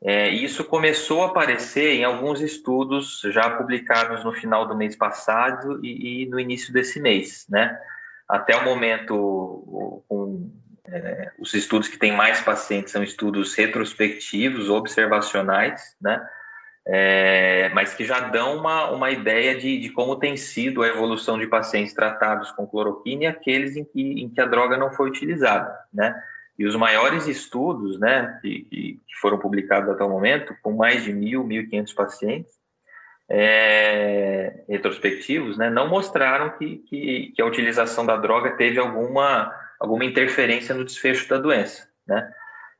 É, 0.03 0.29
isso 0.29 0.63
começou 0.65 1.23
a 1.23 1.27
aparecer 1.27 1.93
em 1.93 2.03
alguns 2.03 2.41
estudos 2.41 3.21
já 3.31 3.49
publicados 3.49 4.23
no 4.23 4.33
final 4.33 4.67
do 4.67 4.75
mês 4.75 4.95
passado 4.95 5.79
e, 5.83 6.23
e 6.23 6.25
no 6.27 6.39
início 6.39 6.71
desse 6.71 6.99
mês. 6.99 7.45
Né? 7.49 7.79
Até 8.27 8.55
o 8.55 8.65
momento, 8.65 10.03
é, 10.85 11.31
os 11.39 11.53
estudos 11.53 11.87
que 11.87 11.97
têm 11.97 12.11
mais 12.11 12.41
pacientes 12.41 12.91
são 12.91 13.03
estudos 13.03 13.53
retrospectivos, 13.53 14.69
observacionais, 14.69 15.95
né? 16.01 16.25
é, 16.85 17.69
mas 17.73 17.93
que 17.93 18.03
já 18.03 18.19
dão 18.19 18.57
uma, 18.57 18.91
uma 18.91 19.09
ideia 19.09 19.57
de, 19.57 19.79
de 19.79 19.89
como 19.89 20.17
tem 20.17 20.35
sido 20.35 20.83
a 20.83 20.87
evolução 20.87 21.37
de 21.37 21.47
pacientes 21.47 21.93
tratados 21.93 22.51
com 22.51 22.67
cloroquina 22.67 23.23
e 23.23 23.27
aqueles 23.27 23.77
em 23.77 23.85
que, 23.85 24.01
em 24.21 24.29
que 24.29 24.41
a 24.41 24.45
droga 24.45 24.77
não 24.77 24.91
foi 24.91 25.09
utilizada, 25.09 25.73
né? 25.93 26.13
E 26.59 26.65
os 26.67 26.75
maiores 26.75 27.27
estudos, 27.27 27.99
né, 27.99 28.37
que, 28.39 28.61
que 28.69 29.15
foram 29.19 29.39
publicados 29.39 29.89
até 29.89 30.03
o 30.03 30.09
momento, 30.09 30.55
com 30.61 30.71
mais 30.73 31.03
de 31.03 31.11
mil, 31.11 31.43
mil 31.43 31.63
e 31.63 31.67
quinhentos 31.67 31.93
pacientes, 31.93 32.53
é, 33.29 34.63
retrospectivos, 34.67 35.57
né, 35.57 35.69
não 35.69 35.87
mostraram 35.87 36.51
que, 36.57 36.77
que, 36.89 37.33
que, 37.35 37.41
a 37.41 37.45
utilização 37.45 38.05
da 38.05 38.17
droga 38.17 38.51
teve 38.57 38.79
alguma, 38.79 39.53
alguma 39.79 40.05
interferência 40.05 40.75
no 40.75 40.85
desfecho 40.85 41.27
da 41.29 41.37
doença, 41.37 41.87
né? 42.07 42.31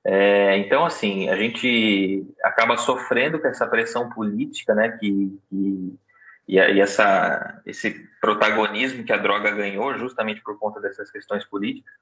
É, 0.06 0.58
então, 0.58 0.84
assim, 0.84 1.30
a 1.30 1.36
gente 1.38 2.28
acaba 2.44 2.76
sofrendo 2.76 3.40
com 3.40 3.48
essa 3.48 3.66
pressão 3.66 4.10
política, 4.10 4.76
né, 4.76 4.98
que, 5.00 5.40
que 5.50 5.98
e, 6.46 6.58
e, 6.58 6.82
essa, 6.82 7.62
esse 7.66 8.06
protagonismo 8.20 9.06
que 9.06 9.14
a 9.14 9.18
droga 9.18 9.50
ganhou 9.52 9.98
justamente 9.98 10.42
por 10.42 10.60
conta 10.60 10.82
dessas 10.82 11.10
questões 11.10 11.46
políticas. 11.46 11.94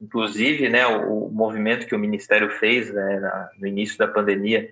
Inclusive, 0.00 0.68
né, 0.68 0.84
o, 0.84 1.26
o 1.26 1.32
movimento 1.32 1.86
que 1.86 1.94
o 1.94 1.98
Ministério 1.98 2.50
fez 2.50 2.92
né, 2.92 3.20
na, 3.20 3.50
no 3.56 3.68
início 3.68 3.96
da 3.96 4.08
pandemia 4.08 4.68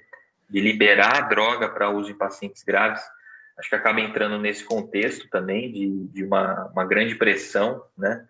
de 0.53 0.61
liberar 0.61 1.17
a 1.17 1.21
droga 1.23 1.67
para 1.67 1.89
uso 1.89 2.11
em 2.11 2.15
pacientes 2.15 2.63
graves, 2.63 3.03
acho 3.59 3.71
que 3.71 3.75
acaba 3.75 4.03
entrando 4.03 4.39
nesse 4.39 4.63
contexto 4.63 5.27
também 5.31 5.73
de, 5.73 6.09
de 6.09 6.25
uma, 6.25 6.67
uma 6.67 6.85
grande 6.85 7.15
pressão, 7.15 7.83
né? 7.97 8.23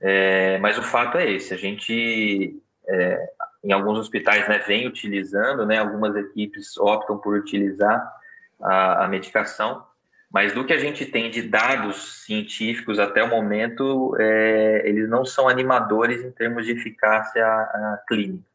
É, 0.00 0.56
mas 0.58 0.78
o 0.78 0.82
fato 0.82 1.18
é 1.18 1.30
esse, 1.30 1.52
a 1.52 1.58
gente 1.58 2.58
é, 2.88 3.28
em 3.62 3.72
alguns 3.72 3.98
hospitais 3.98 4.48
né, 4.48 4.58
vem 4.60 4.86
utilizando, 4.86 5.66
né, 5.66 5.76
algumas 5.76 6.16
equipes 6.16 6.78
optam 6.78 7.18
por 7.18 7.34
utilizar 7.34 8.10
a, 8.58 9.04
a, 9.04 9.08
medicação, 9.08 9.84
mas 10.32 10.54
do 10.54 10.64
que 10.64 10.72
a 10.72 10.78
gente 10.78 11.04
tem 11.04 11.30
de 11.30 11.42
dados 11.42 12.24
científicos 12.24 12.98
até 12.98 13.22
o 13.22 13.28
momento, 13.28 14.16
é, 14.18 14.88
eles 14.88 15.10
não 15.10 15.26
são 15.26 15.46
animadores 15.46 16.24
em 16.24 16.30
termos 16.30 16.64
de 16.64 16.72
eficácia 16.72 18.00
clínica. 18.08 18.49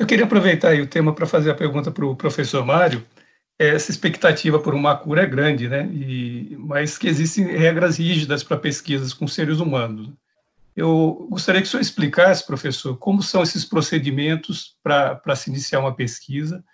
Eu 0.00 0.06
queria 0.06 0.24
aproveitar 0.24 0.74
o 0.76 0.86
tema 0.86 1.14
para 1.14 1.26
fazer 1.26 1.50
a 1.50 1.54
pergunta 1.54 1.90
para 1.90 2.06
o 2.06 2.16
professor 2.16 2.64
Mário. 2.64 3.06
Essa 3.58 3.90
expectativa 3.90 4.58
por 4.58 4.72
uma 4.72 4.96
cura 4.96 5.24
é 5.24 5.26
grande, 5.26 5.68
né? 5.68 5.86
E, 5.92 6.56
mas 6.58 6.96
que 6.96 7.06
existem 7.06 7.44
regras 7.44 7.98
rígidas 7.98 8.42
para 8.42 8.56
pesquisas 8.56 9.12
com 9.12 9.28
seres 9.28 9.60
humanos. 9.60 10.08
Eu 10.74 11.26
gostaria 11.30 11.60
que 11.60 11.68
o 11.68 11.70
senhor 11.70 11.82
explicasse, 11.82 12.46
professor, 12.46 12.96
como 12.96 13.22
são 13.22 13.42
esses 13.42 13.62
procedimentos 13.62 14.74
para 14.82 15.36
se 15.36 15.50
iniciar 15.50 15.80
uma 15.80 15.94
pesquisa 15.94 16.64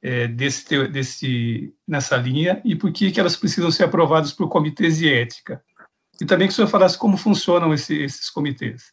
é, 0.00 0.28
desse, 0.28 0.86
desse, 0.86 1.74
nessa 1.88 2.16
linha 2.16 2.62
e 2.64 2.76
por 2.76 2.92
que, 2.92 3.10
que 3.10 3.18
elas 3.18 3.34
precisam 3.34 3.72
ser 3.72 3.82
aprovadas 3.82 4.32
por 4.32 4.48
comitês 4.48 4.98
de 4.98 5.12
ética. 5.12 5.60
E 6.20 6.24
também 6.24 6.46
que 6.46 6.52
o 6.52 6.54
senhor 6.54 6.68
falasse 6.68 6.96
como 6.96 7.16
funcionam 7.16 7.74
esse, 7.74 8.00
esses 8.00 8.30
comitês. 8.30 8.92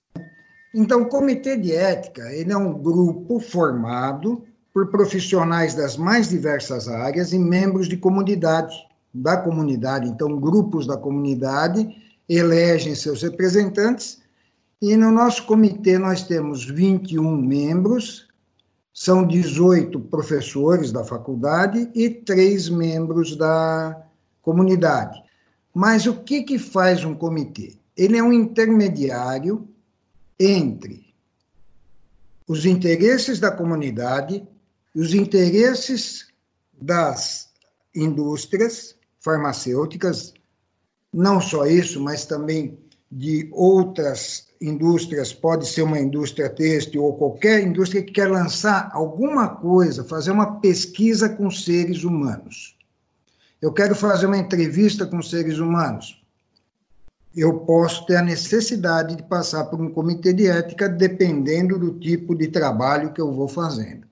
Então, 0.74 1.04
o 1.04 1.10
comitê 1.10 1.58
de 1.58 1.74
ética 1.74 2.32
ele 2.34 2.52
é 2.52 2.58
um 2.58 2.74
grupo 2.74 3.40
formado 3.40 4.44
por 4.74 4.92
profissionais 4.92 5.74
das 5.74 5.98
mais 5.98 6.30
diversas 6.30 6.88
áreas 6.88 7.34
e 7.34 7.40
membros 7.40 7.88
de 7.88 7.98
comunidade, 7.98 8.76
da 9.14 9.38
comunidade. 9.38 10.08
Então, 10.08 10.40
grupos 10.40 10.86
da 10.86 10.98
comunidade 10.98 11.90
elegem 12.30 12.94
seus 12.94 13.22
representantes 13.24 14.20
e 14.82 14.96
no 14.96 15.12
nosso 15.12 15.46
comitê 15.46 15.98
nós 15.98 16.24
temos 16.24 16.64
21 16.64 17.36
membros, 17.36 18.28
são 18.94 19.26
18 19.26 20.00
professores 20.02 20.92
da 20.92 21.04
faculdade 21.04 21.90
e 21.96 22.10
três 22.10 22.70
membros 22.70 23.36
da 23.36 24.04
comunidade. 24.42 25.20
Mas 25.74 26.06
o 26.06 26.22
que, 26.22 26.44
que 26.44 26.60
faz 26.60 27.04
um 27.04 27.16
comitê? 27.16 27.76
Ele 27.96 28.18
é 28.18 28.24
um 28.24 28.32
intermediário 28.32 29.68
entre 30.40 31.14
os 32.48 32.66
interesses 32.66 33.40
da 33.40 33.52
comunidade 33.52 34.48
e 34.96 35.00
os 35.00 35.14
interesses 35.14 36.28
das 36.80 37.50
indústrias 37.94 38.96
farmacêuticas, 39.20 40.34
não 41.12 41.42
só 41.42 41.66
isso, 41.66 42.00
mas 42.00 42.26
também 42.26 42.78
de 43.12 43.50
outras 43.52 44.48
indústrias, 44.62 45.34
pode 45.34 45.68
ser 45.68 45.84
uma 45.84 46.00
indústria 46.00 46.50
têxtil 46.50 47.04
ou 47.04 47.16
qualquer 47.16 47.64
indústria 47.64 48.04
que 48.04 48.12
quer 48.12 48.30
lançar 48.30 48.90
alguma 48.92 49.48
coisa, 49.48 50.04
fazer 50.04 50.32
uma 50.32 50.60
pesquisa 50.60 51.30
com 51.30 51.50
seres 51.50 52.04
humanos. 52.04 52.76
Eu 53.62 53.72
quero 53.72 53.96
fazer 53.96 54.26
uma 54.26 54.38
entrevista 54.38 55.06
com 55.06 55.22
seres 55.22 55.58
humanos. 55.60 56.24
Eu 57.38 57.60
posso 57.60 58.04
ter 58.08 58.16
a 58.16 58.24
necessidade 58.24 59.16
de 59.16 59.22
passar 59.22 59.66
por 59.66 59.80
um 59.80 59.92
comitê 59.92 60.34
de 60.34 60.48
ética, 60.48 60.90
dependendo 60.90 61.78
do 61.78 62.00
tipo 62.00 62.34
de 62.34 62.48
trabalho 62.48 63.14
que 63.14 63.22
eu 63.22 63.32
vou 63.32 63.48
fazendo. 63.48 64.08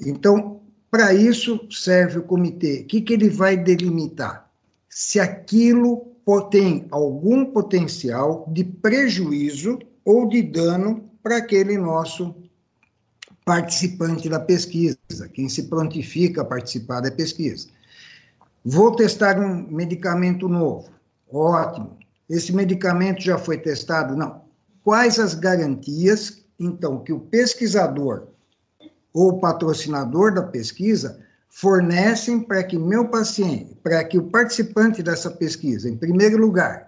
Então, 0.00 0.62
para 0.90 1.12
isso 1.12 1.60
serve 1.70 2.20
o 2.20 2.22
comitê. 2.22 2.80
O 2.80 2.86
que, 2.86 3.02
que 3.02 3.12
ele 3.12 3.28
vai 3.28 3.54
delimitar? 3.54 4.50
Se 4.88 5.20
aquilo 5.20 6.08
tem 6.50 6.86
algum 6.90 7.46
potencial 7.46 8.46
de 8.52 8.62
prejuízo 8.62 9.78
ou 10.04 10.28
de 10.28 10.42
dano 10.42 11.08
para 11.22 11.38
aquele 11.38 11.78
nosso 11.78 12.34
participante 13.44 14.28
da 14.28 14.38
pesquisa, 14.38 14.98
quem 15.32 15.48
se 15.48 15.64
prontifica 15.64 16.42
a 16.42 16.44
participar 16.44 17.00
da 17.00 17.10
pesquisa. 17.10 17.68
Vou 18.62 18.94
testar 18.94 19.40
um 19.40 19.66
medicamento 19.70 20.48
novo. 20.48 20.97
Ótimo. 21.30 21.98
Esse 22.28 22.52
medicamento 22.52 23.22
já 23.22 23.38
foi 23.38 23.58
testado? 23.58 24.16
Não. 24.16 24.42
Quais 24.82 25.18
as 25.18 25.34
garantias, 25.34 26.44
então, 26.58 27.02
que 27.02 27.12
o 27.12 27.20
pesquisador 27.20 28.28
ou 29.12 29.38
patrocinador 29.38 30.34
da 30.34 30.42
pesquisa 30.42 31.20
fornecem 31.48 32.40
para 32.40 32.62
que 32.62 32.78
meu 32.78 33.08
paciente, 33.08 33.74
para 33.82 34.04
que 34.04 34.18
o 34.18 34.30
participante 34.30 35.02
dessa 35.02 35.30
pesquisa, 35.30 35.88
em 35.88 35.96
primeiro 35.96 36.38
lugar, 36.38 36.86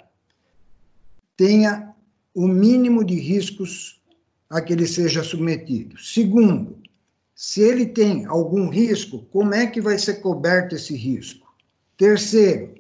tenha 1.37 1.95
o 2.35 2.47
mínimo 2.47 3.05
de 3.05 3.15
riscos 3.15 4.01
a 4.49 4.61
que 4.61 4.73
ele 4.73 4.87
seja 4.87 5.23
submetido. 5.23 5.99
Segundo, 5.99 6.79
se 7.35 7.63
ele 7.63 7.87
tem 7.87 8.27
algum 8.27 8.69
risco, 8.69 9.27
como 9.33 9.55
é 9.55 9.67
que 9.67 9.81
vai 9.81 9.99
ser 9.99 10.21
coberto 10.21 10.75
esse 10.75 10.95
risco? 10.95 11.53
Terceiro, 11.97 12.75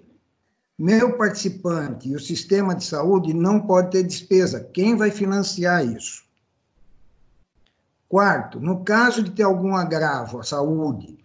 meu 0.80 1.12
participante 1.18 2.08
e 2.08 2.16
o 2.16 2.18
sistema 2.18 2.74
de 2.74 2.86
saúde 2.86 3.34
não 3.34 3.60
pode 3.60 3.90
ter 3.90 4.02
despesa. 4.02 4.66
Quem 4.72 4.96
vai 4.96 5.10
financiar 5.10 5.84
isso? 5.84 6.24
Quarto, 8.08 8.58
no 8.58 8.82
caso 8.82 9.22
de 9.22 9.30
ter 9.30 9.42
algum 9.42 9.76
agravo 9.76 10.40
à 10.40 10.42
saúde, 10.42 11.18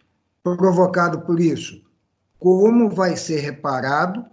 provocado 0.44 1.22
por 1.22 1.40
isso, 1.40 1.82
como 2.38 2.90
vai 2.90 3.16
ser 3.16 3.40
reparado 3.40 4.26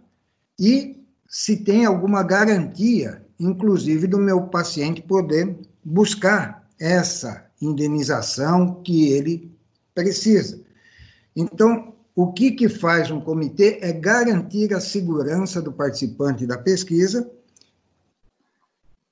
e 0.58 1.00
se 1.28 1.56
tem 1.56 1.84
alguma 1.84 2.24
garantia, 2.24 3.24
inclusive 3.38 4.08
do 4.08 4.18
meu 4.18 4.48
paciente 4.48 5.00
poder 5.02 5.56
buscar 5.84 6.68
essa 6.80 7.46
indenização 7.60 8.82
que 8.82 9.12
ele 9.12 9.56
precisa. 9.94 10.60
Então, 11.36 11.91
o 12.14 12.33
que, 12.33 12.50
que 12.50 12.69
faz 12.69 13.11
um 13.11 13.21
comitê 13.21 13.78
é 13.81 13.92
garantir 13.92 14.75
a 14.75 14.81
segurança 14.81 15.62
do 15.62 15.73
participante 15.73 16.47
da 16.47 16.59
pesquisa 16.59 17.31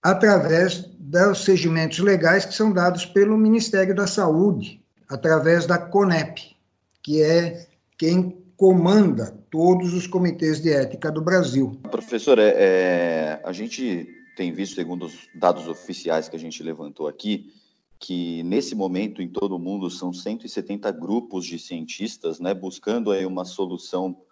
através 0.02 0.85
dos 0.99 1.45
segmentos 1.45 1.99
legais 1.99 2.45
que 2.45 2.54
são 2.54 2.73
dados 2.73 3.04
pelo 3.04 3.37
Ministério 3.37 3.95
da 3.95 4.07
Saúde, 4.07 4.83
através 5.09 5.66
da 5.66 5.78
CONEP, 5.78 6.57
que 7.02 7.23
é 7.23 7.66
quem 7.99 8.38
comanda 8.57 9.35
todos 9.50 9.95
os 9.95 10.07
comitês 10.07 10.61
de 10.61 10.73
ética 10.73 11.11
do 11.11 11.23
Brasil. 11.23 11.78
Professor, 11.90 12.38
é, 12.38 12.54
é, 12.57 13.40
a 13.45 13.52
gente 13.52 14.07
tem 14.37 14.52
visto, 14.52 14.75
segundo 14.75 15.07
os 15.07 15.28
dados 15.35 15.66
oficiais 15.66 16.28
que 16.28 16.37
a 16.37 16.38
gente 16.38 16.62
levantou 16.62 17.09
aqui, 17.09 17.52
que 18.00 18.42
nesse 18.45 18.75
momento 18.75 19.21
em 19.21 19.28
todo 19.28 19.54
o 19.57 19.59
mundo 19.59 19.90
são 19.90 20.11
170 20.11 20.90
grupos 20.90 21.45
de 21.45 21.59
cientistas, 21.59 22.40
né, 22.40 22.54
buscando 22.54 23.12
aí 23.12 23.26
uma 23.26 23.45
solução 23.45 24.23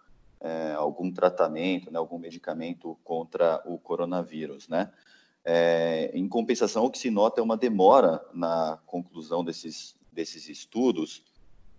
é, 0.41 0.73
algum 0.73 1.11
tratamento, 1.11 1.91
né, 1.91 1.99
algum 1.99 2.17
medicamento 2.17 2.97
contra 3.03 3.61
o 3.65 3.77
coronavírus, 3.77 4.67
né? 4.67 4.91
É, 5.45 6.11
em 6.13 6.27
compensação, 6.27 6.85
o 6.85 6.89
que 6.89 6.97
se 6.97 7.09
nota 7.09 7.39
é 7.39 7.43
uma 7.43 7.55
demora 7.55 8.25
na 8.33 8.79
conclusão 8.85 9.43
desses, 9.43 9.95
desses 10.11 10.49
estudos, 10.49 11.23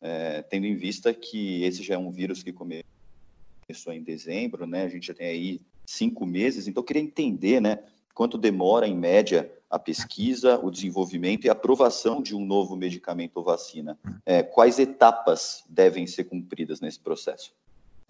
é, 0.01 0.43
tendo 0.43 0.67
em 0.67 0.77
vista 0.77 1.13
que 1.13 1.63
esse 1.65 1.83
já 1.83 1.95
é 1.95 1.99
um 1.99 2.11
vírus 2.11 2.43
que 2.43 2.53
começou 2.53 3.93
em 3.93 4.03
dezembro, 4.03 4.67
né? 4.67 4.85
A 4.85 4.89
gente 4.89 5.07
já 5.07 5.15
tem 5.15 5.27
aí 5.27 5.61
cinco 5.85 6.25
meses, 6.25 6.69
então 6.69 6.83
eu 6.83 6.87
queria 6.87 7.03
entender, 7.03 7.61
né, 7.61 7.83
quanto 8.15 8.39
demora 8.39 8.87
em 8.87 8.97
média 8.97 9.51
a 9.71 9.79
pesquisa, 9.79 10.59
o 10.63 10.71
desenvolvimento 10.71 11.45
e 11.45 11.49
a 11.49 11.53
aprovação 11.53 12.21
de 12.21 12.35
um 12.35 12.45
novo 12.45 12.77
medicamento 12.77 13.37
ou 13.37 13.45
vacina. 13.45 13.97
É, 14.27 14.43
quais 14.43 14.79
etapas 14.79 15.63
devem 15.69 16.07
ser 16.07 16.25
cumpridas 16.25 16.81
nesse 16.81 16.99
processo? 16.99 17.53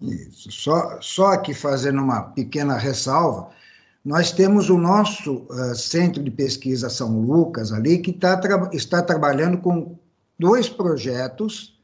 Isso. 0.01 0.51
Só, 0.51 0.99
só 0.99 1.27
aqui 1.27 1.53
fazendo 1.53 2.01
uma 2.01 2.23
pequena 2.23 2.75
ressalva, 2.75 3.51
nós 4.03 4.31
temos 4.31 4.71
o 4.71 4.77
nosso 4.77 5.45
uh, 5.49 5.75
Centro 5.75 6.23
de 6.23 6.31
Pesquisa 6.31 6.89
São 6.89 7.21
Lucas 7.21 7.71
ali, 7.71 7.99
que 7.99 8.11
tá, 8.11 8.35
tra 8.35 8.69
está 8.73 9.03
trabalhando 9.03 9.59
com 9.59 9.95
dois 10.39 10.67
projetos 10.67 11.79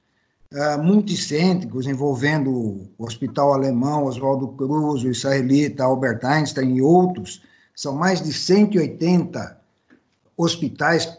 uh, 0.52 0.82
multicêntricos, 0.82 1.86
envolvendo 1.86 2.52
o 2.52 2.90
Hospital 2.98 3.54
Alemão, 3.54 4.06
Oswaldo 4.06 4.48
Cruz, 4.50 5.04
o 5.04 5.10
israelita 5.10 5.84
Albert 5.84 6.26
Einstein 6.26 6.78
e 6.78 6.82
outros. 6.82 7.44
São 7.78 7.94
mais 7.94 8.24
de 8.24 8.34
180 8.34 9.56
hospitais 10.36 11.16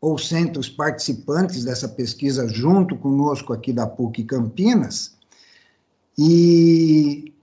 ou 0.00 0.16
centros 0.16 0.68
participantes 0.68 1.64
dessa 1.64 1.88
pesquisa 1.88 2.46
junto 2.46 2.96
conosco 2.96 3.52
aqui 3.52 3.72
da 3.72 3.88
PUC 3.88 4.22
Campinas. 4.22 5.16
E 6.16 7.34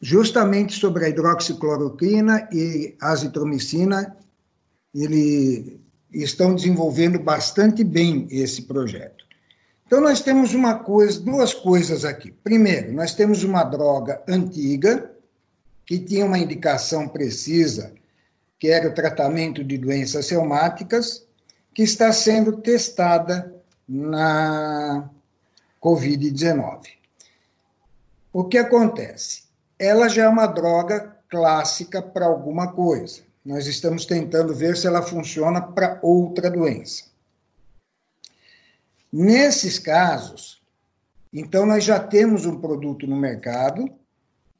justamente 0.00 0.72
sobre 0.72 1.04
a 1.04 1.10
hidroxicloroquina 1.10 2.48
e 2.50 2.96
azitromicina, 3.02 4.16
ele 4.94 5.78
estão 6.10 6.54
desenvolvendo 6.54 7.18
bastante 7.18 7.84
bem 7.84 8.26
esse 8.30 8.62
projeto. 8.62 9.26
Então 9.86 10.00
nós 10.00 10.22
temos 10.22 10.54
uma 10.54 10.78
coisa, 10.78 11.20
duas 11.20 11.52
coisas 11.52 12.02
aqui. 12.02 12.32
Primeiro, 12.32 12.94
nós 12.94 13.12
temos 13.12 13.44
uma 13.44 13.62
droga 13.62 14.22
antiga 14.26 15.13
que 15.86 15.98
tinha 15.98 16.24
uma 16.24 16.38
indicação 16.38 17.08
precisa, 17.08 17.92
que 18.58 18.68
era 18.68 18.88
o 18.88 18.94
tratamento 18.94 19.62
de 19.62 19.76
doenças 19.78 20.28
reumáticas, 20.30 21.26
que 21.74 21.82
está 21.82 22.12
sendo 22.12 22.58
testada 22.58 23.54
na 23.88 25.10
COVID-19. 25.80 26.88
O 28.32 28.44
que 28.44 28.58
acontece? 28.58 29.44
ela 29.78 30.08
já 30.08 30.24
é 30.24 30.28
uma 30.28 30.46
droga 30.46 31.16
clássica 31.28 32.00
para 32.00 32.26
alguma 32.26 32.72
coisa. 32.72 33.22
Nós 33.44 33.66
estamos 33.66 34.06
tentando 34.06 34.54
ver 34.54 34.76
se 34.76 34.86
ela 34.86 35.02
funciona 35.02 35.60
para 35.60 35.98
outra 36.02 36.50
doença. 36.50 37.04
Nesses 39.12 39.78
casos, 39.78 40.62
então 41.32 41.66
nós 41.66 41.84
já 41.84 42.00
temos 42.00 42.46
um 42.46 42.60
produto 42.60 43.06
no 43.06 43.16
mercado, 43.16 43.88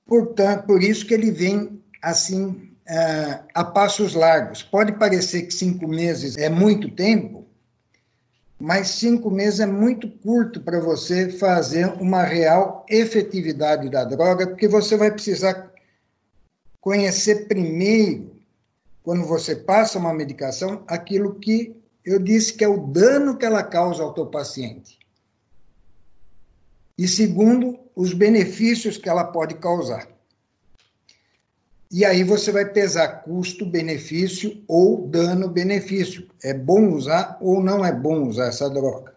portanto, 0.07 0.67
por 0.67 0.83
isso 0.83 1.07
que 1.07 1.15
ele 1.15 1.31
vem 1.31 1.83
assim 2.03 2.75
uh, 2.89 3.45
a 3.55 3.65
passos 3.65 4.15
largos. 4.15 4.63
Pode 4.63 4.93
parecer 4.93 5.43
que 5.43 5.55
cinco 5.55 5.89
meses 5.89 6.37
é 6.37 6.49
muito 6.49 6.91
tempo, 6.91 7.47
mas 8.59 8.89
cinco 8.89 9.31
meses 9.31 9.61
é 9.61 9.67
muito 9.67 10.09
curto 10.09 10.61
para 10.61 10.81
você 10.81 11.31
fazer 11.31 11.87
uma 12.01 12.23
real 12.23 12.85
efetividade 12.89 13.91
da 13.91 14.05
droga, 14.05 14.47
porque 14.47 14.69
você 14.69 14.97
vai 14.97 15.11
precisar 15.11 15.73
conhecer 16.81 17.47
primeiro, 17.49 18.35
quando 19.03 19.25
você 19.25 19.57
passa 19.57 19.99
uma 19.99 20.15
medicação, 20.15 20.83
aquilo 20.87 21.35
que 21.35 21.77
eu 22.05 22.19
disse 22.19 22.53
que 22.53 22.65
é 22.65 22.69
o 22.69 22.87
dano 22.87 23.37
que 23.37 23.47
ela 23.47 23.63
causa 23.63 24.03
ao 24.03 24.13
teu 24.13 24.27
paciente. 24.27 24.99
E 26.97 27.09
segundo, 27.09 27.79
os 27.95 28.13
benefícios 28.13 28.97
que 28.97 29.09
ela 29.09 29.25
pode 29.25 29.57
causar. 29.57 30.09
E 31.91 32.05
aí 32.05 32.25
você 32.25 32.51
vai 32.51 32.65
pesar 32.65 33.23
custo-benefício 33.23 34.63
ou 34.67 35.07
dano-benefício. 35.07 36.29
É 36.43 36.53
bom 36.53 36.93
usar 36.93 37.39
ou 37.41 37.63
não 37.63 37.85
é 37.85 37.93
bom 37.93 38.27
usar 38.27 38.47
essa 38.47 38.69
droga? 38.69 39.15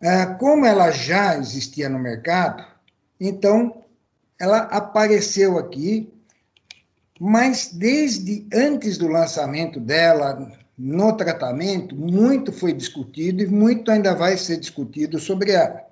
É, 0.00 0.26
como 0.26 0.66
ela 0.66 0.90
já 0.90 1.36
existia 1.36 1.88
no 1.88 1.98
mercado, 1.98 2.64
então 3.20 3.84
ela 4.40 4.58
apareceu 4.58 5.56
aqui, 5.56 6.12
mas 7.18 7.70
desde 7.72 8.46
antes 8.52 8.98
do 8.98 9.06
lançamento 9.08 9.78
dela 9.78 10.50
no 10.76 11.16
tratamento, 11.16 11.94
muito 11.94 12.52
foi 12.52 12.72
discutido 12.72 13.42
e 13.42 13.46
muito 13.46 13.90
ainda 13.90 14.14
vai 14.14 14.36
ser 14.36 14.56
discutido 14.56 15.18
sobre 15.18 15.52
ela. 15.52 15.83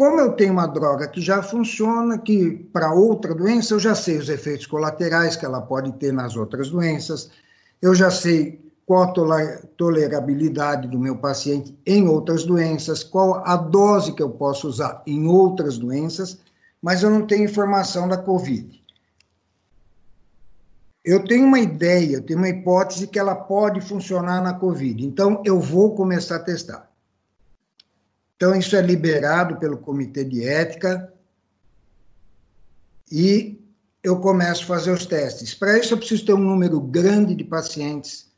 Como 0.00 0.18
eu 0.18 0.32
tenho 0.32 0.54
uma 0.54 0.66
droga 0.66 1.06
que 1.06 1.20
já 1.20 1.42
funciona, 1.42 2.16
que 2.16 2.52
para 2.72 2.90
outra 2.90 3.34
doença 3.34 3.74
eu 3.74 3.78
já 3.78 3.94
sei 3.94 4.16
os 4.16 4.30
efeitos 4.30 4.64
colaterais 4.64 5.36
que 5.36 5.44
ela 5.44 5.60
pode 5.60 5.92
ter 5.98 6.10
nas 6.10 6.36
outras 6.36 6.70
doenças, 6.70 7.30
eu 7.82 7.94
já 7.94 8.10
sei 8.10 8.72
qual 8.86 9.02
a 9.02 9.58
tolerabilidade 9.76 10.88
do 10.88 10.98
meu 10.98 11.18
paciente 11.18 11.78
em 11.84 12.08
outras 12.08 12.44
doenças, 12.44 13.04
qual 13.04 13.46
a 13.46 13.56
dose 13.56 14.14
que 14.14 14.22
eu 14.22 14.30
posso 14.30 14.68
usar 14.68 15.02
em 15.06 15.26
outras 15.26 15.76
doenças, 15.76 16.38
mas 16.80 17.02
eu 17.02 17.10
não 17.10 17.26
tenho 17.26 17.44
informação 17.44 18.08
da 18.08 18.16
COVID. 18.16 18.82
Eu 21.04 21.26
tenho 21.26 21.44
uma 21.44 21.60
ideia, 21.60 22.16
eu 22.16 22.22
tenho 22.24 22.38
uma 22.38 22.48
hipótese 22.48 23.06
que 23.06 23.18
ela 23.18 23.34
pode 23.34 23.82
funcionar 23.82 24.42
na 24.42 24.54
COVID, 24.54 25.04
então 25.04 25.42
eu 25.44 25.60
vou 25.60 25.94
começar 25.94 26.36
a 26.36 26.42
testar. 26.42 26.89
Então, 28.40 28.54
isso 28.54 28.74
é 28.74 28.80
liberado 28.80 29.58
pelo 29.58 29.76
Comitê 29.76 30.24
de 30.24 30.42
Ética 30.42 31.12
e 33.12 33.62
eu 34.02 34.18
começo 34.18 34.62
a 34.62 34.66
fazer 34.66 34.92
os 34.92 35.04
testes. 35.04 35.52
Para 35.52 35.78
isso, 35.78 35.92
eu 35.92 35.98
preciso 35.98 36.24
ter 36.24 36.32
um 36.32 36.38
número 36.38 36.80
grande 36.80 37.34
de 37.34 37.44
pacientes, 37.44 38.30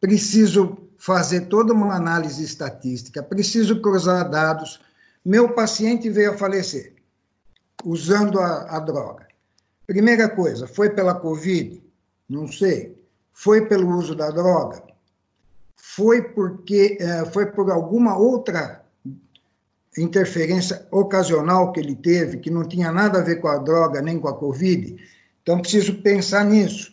preciso 0.00 0.78
fazer 0.96 1.46
toda 1.46 1.72
uma 1.72 1.96
análise 1.96 2.44
estatística, 2.44 3.20
preciso 3.20 3.80
cruzar 3.82 4.30
dados. 4.30 4.80
Meu 5.24 5.52
paciente 5.52 6.08
veio 6.08 6.34
a 6.34 6.38
falecer 6.38 6.94
usando 7.84 8.38
a, 8.38 8.76
a 8.76 8.78
droga. 8.78 9.26
Primeira 9.88 10.28
coisa, 10.28 10.68
foi 10.68 10.90
pela 10.90 11.16
Covid? 11.16 11.82
Não 12.28 12.46
sei. 12.46 12.96
Foi 13.32 13.66
pelo 13.66 13.92
uso 13.96 14.14
da 14.14 14.30
droga? 14.30 14.84
Foi 15.74 16.22
porque 16.22 16.96
eh, 17.00 17.24
foi 17.32 17.46
por 17.46 17.72
alguma 17.72 18.16
outra 18.16 18.86
interferência 19.96 20.86
ocasional 20.90 21.72
que 21.72 21.80
ele 21.80 21.94
teve, 21.94 22.38
que 22.38 22.50
não 22.50 22.66
tinha 22.66 22.92
nada 22.92 23.18
a 23.18 23.22
ver 23.22 23.36
com 23.36 23.48
a 23.48 23.58
droga 23.58 24.02
nem 24.02 24.18
com 24.18 24.28
a 24.28 24.36
Covid. 24.36 24.96
Então, 25.42 25.60
preciso 25.60 26.02
pensar 26.02 26.44
nisso. 26.44 26.92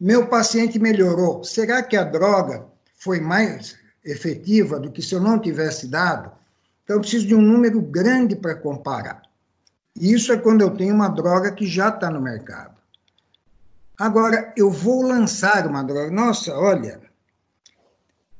Meu 0.00 0.26
paciente 0.26 0.78
melhorou. 0.78 1.42
Será 1.42 1.82
que 1.82 1.96
a 1.96 2.04
droga 2.04 2.66
foi 2.98 3.20
mais 3.20 3.76
efetiva 4.04 4.78
do 4.78 4.90
que 4.90 5.02
se 5.02 5.14
eu 5.14 5.20
não 5.20 5.38
tivesse 5.38 5.88
dado? 5.88 6.30
Então, 6.84 7.00
preciso 7.00 7.26
de 7.26 7.34
um 7.34 7.42
número 7.42 7.80
grande 7.80 8.36
para 8.36 8.54
comparar. 8.54 9.22
Isso 9.94 10.32
é 10.32 10.36
quando 10.36 10.60
eu 10.60 10.70
tenho 10.70 10.94
uma 10.94 11.08
droga 11.08 11.50
que 11.50 11.66
já 11.66 11.88
está 11.88 12.10
no 12.10 12.20
mercado. 12.20 12.76
Agora, 13.98 14.52
eu 14.56 14.70
vou 14.70 15.02
lançar 15.02 15.66
uma 15.66 15.82
droga. 15.82 16.10
Nossa, 16.10 16.54
olha, 16.54 17.00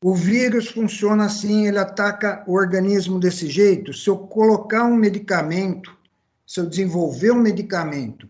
o 0.02 0.14
vírus 0.14 0.68
funciona 0.68 1.24
assim, 1.24 1.66
ele 1.66 1.78
ataca 1.78 2.44
o 2.46 2.52
organismo 2.52 3.18
desse 3.18 3.48
jeito. 3.48 3.92
Se 3.92 4.08
eu 4.08 4.18
colocar 4.18 4.84
um 4.84 4.96
medicamento, 4.96 5.96
se 6.46 6.60
eu 6.60 6.66
desenvolver 6.66 7.30
um 7.30 7.40
medicamento 7.40 8.28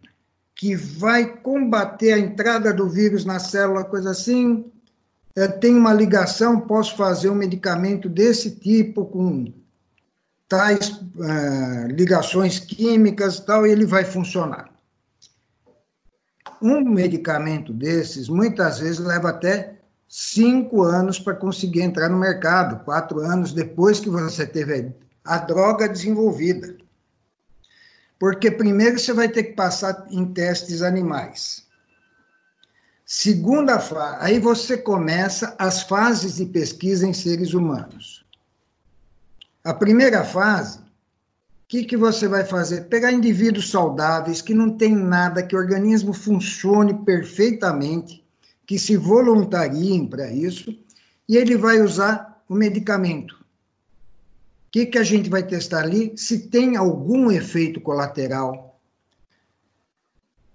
que 0.55 0.75
vai 0.75 1.27
combater 1.27 2.13
a 2.13 2.19
entrada 2.19 2.73
do 2.73 2.89
vírus 2.89 3.25
na 3.25 3.39
célula, 3.39 3.85
coisa 3.85 4.11
assim, 4.13 4.65
é, 5.35 5.47
tem 5.47 5.77
uma 5.77 5.93
ligação, 5.93 6.61
posso 6.61 6.97
fazer 6.97 7.29
um 7.29 7.35
medicamento 7.35 8.09
desse 8.09 8.53
tipo 8.53 9.05
com 9.05 9.53
tais 10.49 10.89
uh, 10.89 11.89
ligações 11.89 12.59
químicas 12.59 13.41
tal, 13.41 13.67
e 13.67 13.71
ele 13.71 13.85
vai 13.85 14.05
funcionar. 14.05 14.71
Um 16.63 16.81
medicamento 16.89 17.73
desses, 17.73 18.29
muitas 18.29 18.79
vezes, 18.79 18.99
leva 18.99 19.29
até 19.29 19.76
cinco 20.09 20.83
anos 20.83 21.19
para 21.19 21.35
conseguir 21.35 21.83
entrar 21.83 22.09
no 22.09 22.19
mercado, 22.19 22.85
quatro 22.85 23.21
anos 23.21 23.53
depois 23.53 24.01
que 24.01 24.09
você 24.09 24.47
teve 24.47 24.93
a 25.25 25.39
droga 25.39 25.89
desenvolvida. 25.89 26.77
Porque 28.19 28.51
primeiro 28.51 28.99
você 28.99 29.13
vai 29.13 29.29
ter 29.29 29.45
que 29.45 29.53
passar 29.53 30.07
em 30.11 30.25
testes 30.33 30.83
animais. 30.83 31.67
Segunda 33.05 33.79
fase, 33.79 34.17
aí 34.21 34.39
você 34.39 34.77
começa 34.77 35.55
as 35.59 35.83
fases 35.83 36.37
de 36.37 36.47
pesquisa 36.47 37.07
em 37.07 37.13
seres 37.13 37.55
humanos. 37.55 38.25
A 39.63 39.75
primeira 39.75 40.25
fase 40.25 40.87
que, 41.69 41.85
que 41.85 41.97
você 41.97 42.29
vai 42.29 42.45
fazer? 42.45 42.83
Pegar 42.83 43.13
indivíduos 43.13 43.71
saudáveis, 43.71 44.41
que 44.41 44.55
não 44.55 44.77
tem 44.77 44.95
nada, 44.95 45.43
que 45.43 45.57
o 45.57 45.59
organismo 45.59 46.13
funcione 46.13 46.95
perfeitamente, 47.05 48.25
que 48.67 48.79
se 48.79 48.97
voluntariem 48.97 50.07
para 50.07 50.31
isso, 50.31 50.77
e 51.29 51.37
ele 51.37 51.57
vai 51.57 51.81
usar 51.81 52.43
o 52.49 52.55
medicamento. 52.55 53.35
O 53.35 54.71
que, 54.71 54.87
que 54.87 54.99
a 54.99 55.03
gente 55.03 55.31
vai 55.31 55.43
testar 55.43 55.85
ali? 55.85 56.13
Se 56.17 56.49
tem 56.49 56.77
algum 56.77 57.31
efeito 57.31 57.81
colateral. 57.81 58.81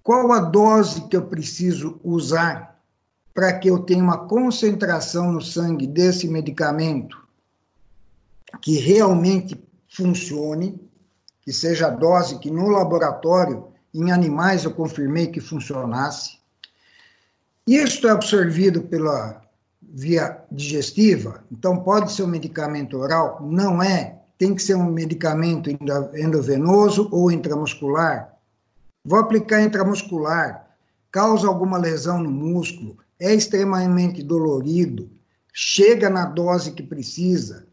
Qual 0.04 0.32
a 0.32 0.39
dose 0.39 1.08
que 1.08 1.15
eu 1.15 1.26
preciso 1.26 2.00
usar 2.04 2.80
para 3.34 3.58
que 3.58 3.69
eu 3.69 3.80
tenha 3.80 4.04
uma 4.04 4.28
concentração 4.28 5.32
no 5.32 5.41
sangue 5.41 5.88
desse 5.88 6.28
medicamento 6.28 7.17
que 8.62 8.78
realmente 8.78 9.63
funcione 9.88 10.80
que 11.41 11.52
seja 11.52 11.88
a 11.88 11.89
dose 11.89 12.39
que 12.39 12.52
no 12.52 12.69
laboratório, 12.69 13.67
em 13.93 14.12
animais, 14.12 14.63
eu 14.63 14.71
confirmei 14.71 15.28
que 15.28 15.41
funcionasse. 15.41 16.39
Isto 17.67 18.08
é 18.08 18.12
absorvido 18.12 18.82
pela 18.82 19.41
via 19.82 20.43
digestiva, 20.52 21.43
então 21.52 21.84
pode 21.84 22.12
ser 22.12 22.24
um 22.24 22.28
medicamento 22.28 22.97
oral? 22.97 23.39
Não 23.41 23.82
é. 23.82 24.19
Tem 24.38 24.56
que 24.56 24.63
ser 24.63 24.76
um 24.76 24.86
medicamento 24.86 25.69
endovenoso 25.69 27.08
ou 27.12 27.32
intramuscular. 27.32 28.34
Vou 29.06 29.19
aplicar 29.19 29.62
intramuscular, 29.62 30.67
causa 31.12 31.47
alguma 31.47 31.78
lesão 31.78 32.21
no 32.21 32.32
músculo, 32.32 32.97
é 33.19 33.34
extremamente 33.34 34.24
dolorido, 34.24 35.12
chega 35.54 36.10
na 36.10 36.26
dose 36.26 36.71
que 36.71 36.82
precisa, 36.82 37.67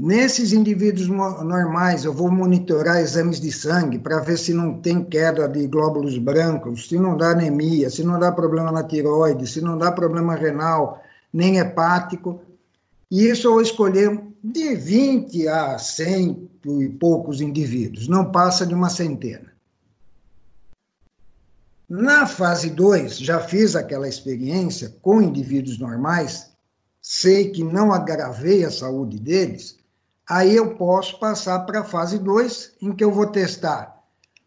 Nesses 0.00 0.52
indivíduos 0.52 1.08
normais, 1.08 2.04
eu 2.04 2.12
vou 2.12 2.30
monitorar 2.30 2.98
exames 2.98 3.40
de 3.40 3.50
sangue 3.50 3.98
para 3.98 4.20
ver 4.20 4.38
se 4.38 4.54
não 4.54 4.80
tem 4.80 5.02
queda 5.04 5.48
de 5.48 5.66
glóbulos 5.66 6.16
brancos, 6.18 6.88
se 6.88 6.96
não 6.96 7.16
dá 7.16 7.32
anemia, 7.32 7.90
se 7.90 8.04
não 8.04 8.16
dá 8.16 8.30
problema 8.30 8.70
na 8.70 8.84
tiroide, 8.84 9.44
se 9.44 9.60
não 9.60 9.76
dá 9.76 9.90
problema 9.90 10.36
renal, 10.36 11.02
nem 11.32 11.58
hepático. 11.58 12.40
E 13.10 13.26
isso 13.26 13.48
eu 13.48 13.54
vou 13.54 13.60
escolher 13.60 14.22
de 14.42 14.76
20 14.76 15.48
a 15.48 15.76
100 15.76 16.48
e 16.64 16.88
poucos 16.90 17.40
indivíduos, 17.40 18.06
não 18.06 18.30
passa 18.30 18.64
de 18.64 18.74
uma 18.74 18.90
centena. 18.90 19.52
Na 21.88 22.24
fase 22.24 22.70
2, 22.70 23.18
já 23.18 23.40
fiz 23.40 23.74
aquela 23.74 24.08
experiência 24.08 24.94
com 25.02 25.20
indivíduos 25.20 25.76
normais, 25.76 26.52
sei 27.02 27.50
que 27.50 27.64
não 27.64 27.92
agravei 27.92 28.64
a 28.64 28.70
saúde 28.70 29.18
deles, 29.18 29.77
Aí 30.28 30.54
eu 30.54 30.76
posso 30.76 31.18
passar 31.18 31.60
para 31.60 31.80
a 31.80 31.84
fase 31.84 32.18
2, 32.18 32.74
em 32.82 32.92
que 32.92 33.02
eu 33.02 33.10
vou 33.10 33.26
testar 33.26 33.98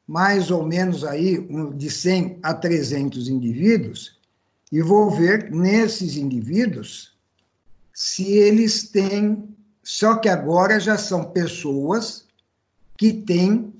mais 0.08 0.52
ou 0.52 0.64
menos 0.64 1.06
aí 1.06 1.48
de 1.74 1.90
100 1.90 2.40
a 2.44 2.54
300 2.54 3.30
indivíduos 3.30 4.20
e 4.70 4.82
vou 4.82 5.10
ver 5.10 5.50
nesses 5.52 6.18
indivíduos 6.18 7.18
se 7.94 8.34
eles 8.34 8.90
têm, 8.90 9.56
só 9.84 10.16
que 10.16 10.28
agora 10.28 10.80
já 10.80 10.98
são 10.98 11.32
pessoas 11.32 12.26
que 12.98 13.14
têm 13.14 13.74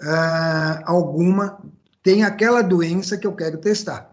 uh, 0.00 0.82
alguma, 0.84 1.60
tem 2.02 2.24
aquela 2.24 2.62
doença 2.62 3.18
que 3.18 3.26
eu 3.26 3.34
quero 3.34 3.58
testar. 3.58 4.11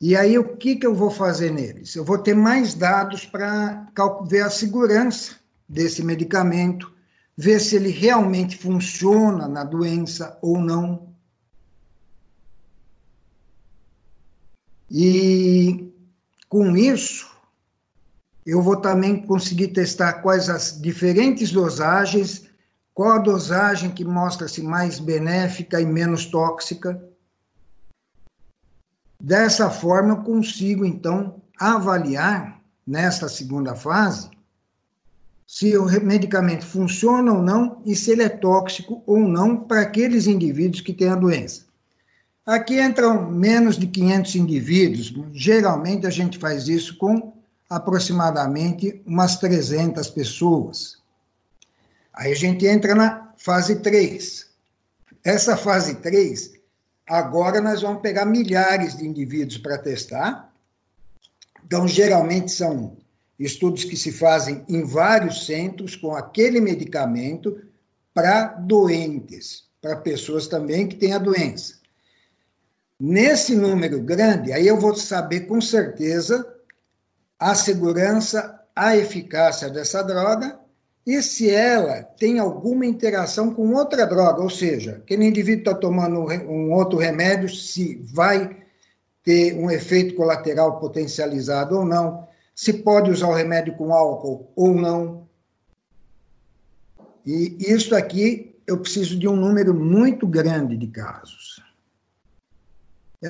E 0.00 0.14
aí, 0.16 0.38
o 0.38 0.56
que, 0.56 0.76
que 0.76 0.86
eu 0.86 0.94
vou 0.94 1.10
fazer 1.10 1.50
neles? 1.50 1.96
Eu 1.96 2.04
vou 2.04 2.18
ter 2.18 2.34
mais 2.34 2.72
dados 2.72 3.26
para 3.26 3.86
ver 4.26 4.42
a 4.42 4.50
segurança 4.50 5.36
desse 5.68 6.04
medicamento, 6.04 6.92
ver 7.36 7.58
se 7.60 7.74
ele 7.74 7.90
realmente 7.90 8.56
funciona 8.56 9.48
na 9.48 9.64
doença 9.64 10.38
ou 10.40 10.60
não. 10.60 11.08
E 14.88 15.92
com 16.48 16.76
isso, 16.76 17.28
eu 18.46 18.62
vou 18.62 18.76
também 18.80 19.26
conseguir 19.26 19.68
testar 19.68 20.14
quais 20.22 20.48
as 20.48 20.80
diferentes 20.80 21.50
dosagens, 21.50 22.48
qual 22.94 23.12
a 23.12 23.18
dosagem 23.18 23.90
que 23.90 24.04
mostra-se 24.04 24.62
mais 24.62 25.00
benéfica 25.00 25.80
e 25.80 25.84
menos 25.84 26.26
tóxica 26.26 27.07
Dessa 29.28 29.68
forma, 29.68 30.14
eu 30.14 30.22
consigo, 30.22 30.86
então, 30.86 31.42
avaliar, 31.60 32.62
nesta 32.86 33.28
segunda 33.28 33.74
fase, 33.74 34.30
se 35.46 35.76
o 35.76 35.84
medicamento 36.00 36.64
funciona 36.64 37.30
ou 37.34 37.42
não 37.42 37.82
e 37.84 37.94
se 37.94 38.12
ele 38.12 38.22
é 38.22 38.30
tóxico 38.30 39.02
ou 39.04 39.18
não 39.18 39.54
para 39.54 39.82
aqueles 39.82 40.26
indivíduos 40.26 40.80
que 40.80 40.94
têm 40.94 41.10
a 41.10 41.14
doença. 41.14 41.66
Aqui 42.46 42.80
entram 42.80 43.30
menos 43.30 43.76
de 43.76 43.86
500 43.86 44.34
indivíduos, 44.34 45.14
geralmente 45.34 46.06
a 46.06 46.10
gente 46.10 46.38
faz 46.38 46.66
isso 46.66 46.96
com 46.96 47.34
aproximadamente 47.68 49.02
umas 49.04 49.36
300 49.36 50.08
pessoas. 50.08 50.96
Aí 52.14 52.32
a 52.32 52.34
gente 52.34 52.66
entra 52.66 52.94
na 52.94 53.30
fase 53.36 53.76
3. 53.80 54.46
Essa 55.22 55.54
fase 55.54 55.96
3 55.96 56.57
Agora 57.08 57.60
nós 57.60 57.80
vamos 57.80 58.02
pegar 58.02 58.26
milhares 58.26 58.96
de 58.96 59.06
indivíduos 59.06 59.58
para 59.58 59.78
testar. 59.78 60.52
Então, 61.64 61.88
geralmente 61.88 62.52
são 62.52 62.96
estudos 63.38 63.84
que 63.84 63.96
se 63.96 64.12
fazem 64.12 64.64
em 64.68 64.84
vários 64.84 65.46
centros 65.46 65.96
com 65.96 66.14
aquele 66.14 66.60
medicamento 66.60 67.62
para 68.12 68.46
doentes, 68.48 69.64
para 69.80 69.96
pessoas 69.96 70.46
também 70.46 70.88
que 70.88 70.96
têm 70.96 71.14
a 71.14 71.18
doença. 71.18 71.78
Nesse 73.00 73.54
número 73.54 74.02
grande, 74.02 74.52
aí 74.52 74.66
eu 74.66 74.78
vou 74.78 74.94
saber 74.94 75.42
com 75.42 75.60
certeza 75.60 76.52
a 77.38 77.54
segurança, 77.54 78.60
a 78.74 78.96
eficácia 78.96 79.70
dessa 79.70 80.02
droga 80.02 80.58
e 81.08 81.22
se 81.22 81.50
ela 81.50 82.02
tem 82.02 82.38
alguma 82.38 82.84
interação 82.84 83.54
com 83.54 83.72
outra 83.72 84.06
droga, 84.06 84.42
ou 84.42 84.50
seja, 84.50 84.96
aquele 84.96 85.24
indivíduo 85.24 85.60
está 85.60 85.74
tomando 85.74 86.20
um 86.20 86.70
outro 86.70 86.98
remédio, 86.98 87.48
se 87.48 87.94
vai 88.12 88.58
ter 89.24 89.54
um 89.54 89.70
efeito 89.70 90.14
colateral 90.14 90.78
potencializado 90.78 91.78
ou 91.78 91.86
não, 91.86 92.28
se 92.54 92.74
pode 92.74 93.10
usar 93.10 93.28
o 93.28 93.32
remédio 93.32 93.74
com 93.74 93.94
álcool 93.94 94.52
ou 94.54 94.74
não. 94.74 95.26
E 97.24 97.56
isso 97.58 97.96
aqui 97.96 98.60
eu 98.66 98.78
preciso 98.78 99.18
de 99.18 99.26
um 99.26 99.34
número 99.34 99.72
muito 99.72 100.26
grande 100.26 100.76
de 100.76 100.88
casos. 100.88 101.62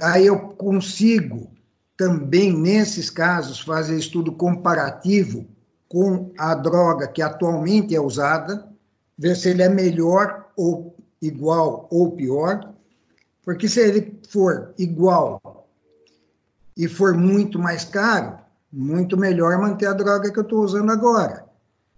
Aí 0.03 0.27
eu 0.27 0.37
consigo 0.37 1.53
também, 1.97 2.53
nesses 2.53 3.09
casos, 3.09 3.61
fazer 3.61 3.97
estudo 3.97 4.33
comparativo 4.33 5.47
com 5.89 6.31
a 6.39 6.55
droga 6.55 7.09
que 7.09 7.23
atualmente 7.23 7.95
é 7.95 8.01
usada, 8.01 8.69
ver 9.17 9.37
se 9.37 9.51
ele 9.51 9.63
é 9.63 9.69
melhor 9.69 10.47
ou 10.57 10.95
igual 11.21 11.89
ou 11.91 12.13
pior, 12.13 12.75
porque 13.43 13.69
se 13.69 13.81
ele 13.81 14.21
for 14.29 14.75
igual 14.79 15.67
e 16.77 16.87
for 16.87 17.15
muito 17.15 17.59
mais 17.59 17.85
caro, 17.85 18.39
muito 18.73 19.17
melhor 19.17 19.59
manter 19.59 19.87
a 19.87 19.95
droga 19.95 20.31
que 20.31 20.39
eu 20.39 20.43
estou 20.43 20.63
usando 20.63 20.93
agora. 20.93 21.45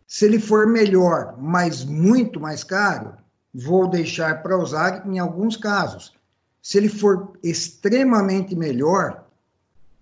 Se 0.07 0.25
ele 0.25 0.39
for 0.39 0.67
melhor, 0.67 1.37
mas 1.39 1.85
muito 1.85 2.41
mais 2.41 2.65
caro, 2.65 3.15
vou 3.53 3.89
deixar 3.89 4.43
para 4.43 4.57
usar 4.57 5.07
em 5.07 5.19
alguns 5.19 5.57
casos. 5.57 6.15
Se 6.63 6.79
ele 6.79 6.89
for 6.89 7.33
extremamente 7.43 8.55
melhor, 8.55 9.27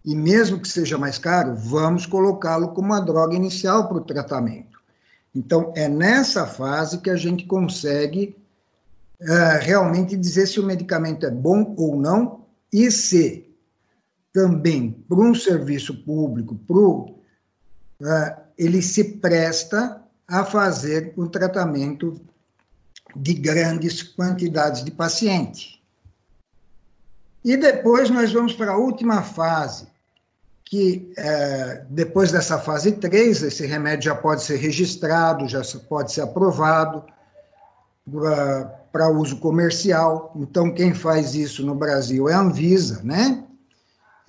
e 0.08 0.16
mesmo 0.16 0.58
que 0.58 0.66
seja 0.66 0.96
mais 0.96 1.18
caro, 1.18 1.54
vamos 1.54 2.06
colocá-lo 2.06 2.68
como 2.68 2.86
uma 2.86 3.00
droga 3.00 3.36
inicial 3.36 3.86
para 3.86 3.98
o 3.98 4.00
tratamento. 4.00 4.80
Então, 5.34 5.70
é 5.76 5.86
nessa 5.86 6.46
fase 6.46 6.96
que 7.02 7.10
a 7.10 7.16
gente 7.16 7.44
consegue 7.44 8.34
é, 9.20 9.58
realmente 9.58 10.16
dizer 10.16 10.46
se 10.46 10.58
o 10.58 10.64
medicamento 10.64 11.26
é 11.26 11.30
bom 11.30 11.74
ou 11.76 11.94
não 11.94 12.40
e 12.72 12.90
se 12.90 13.54
também 14.32 14.92
para 15.06 15.18
um 15.18 15.34
serviço 15.34 16.02
público, 16.04 16.54
pro, 16.66 17.14
é, 18.02 18.38
ele 18.56 18.80
se 18.80 19.04
presta 19.04 20.02
a 20.26 20.42
fazer 20.42 21.12
o 21.18 21.28
tratamento 21.28 22.18
de 23.14 23.34
grandes 23.34 24.02
quantidades 24.02 24.82
de 24.82 24.90
paciente. 24.90 25.82
E 27.44 27.58
depois 27.58 28.08
nós 28.08 28.32
vamos 28.32 28.54
para 28.54 28.72
a 28.72 28.78
última 28.78 29.22
fase, 29.22 29.86
que 30.68 31.10
é, 31.16 31.82
depois 31.88 32.30
dessa 32.30 32.58
fase 32.58 32.92
3, 32.92 33.42
esse 33.42 33.66
remédio 33.66 34.10
já 34.10 34.14
pode 34.14 34.42
ser 34.42 34.56
registrado, 34.56 35.48
já 35.48 35.62
pode 35.88 36.12
ser 36.12 36.20
aprovado 36.20 37.04
para 38.92 39.08
uso 39.08 39.38
comercial. 39.38 40.30
Então, 40.36 40.72
quem 40.72 40.92
faz 40.92 41.34
isso 41.34 41.64
no 41.64 41.74
Brasil 41.74 42.28
é 42.28 42.34
a 42.34 42.40
Anvisa, 42.40 43.00
né? 43.02 43.44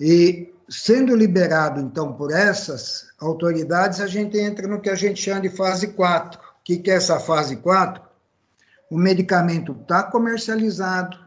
E 0.00 0.50
sendo 0.66 1.14
liberado, 1.14 1.78
então, 1.78 2.14
por 2.14 2.32
essas 2.32 3.08
autoridades, 3.20 4.00
a 4.00 4.06
gente 4.06 4.38
entra 4.38 4.66
no 4.66 4.80
que 4.80 4.88
a 4.88 4.94
gente 4.94 5.20
chama 5.20 5.42
de 5.42 5.50
fase 5.50 5.88
4. 5.88 6.40
O 6.40 6.64
que, 6.64 6.78
que 6.78 6.90
é 6.90 6.94
essa 6.94 7.20
fase 7.20 7.56
4? 7.56 8.02
O 8.90 8.96
medicamento 8.96 9.72
está 9.72 10.02
comercializado, 10.04 11.18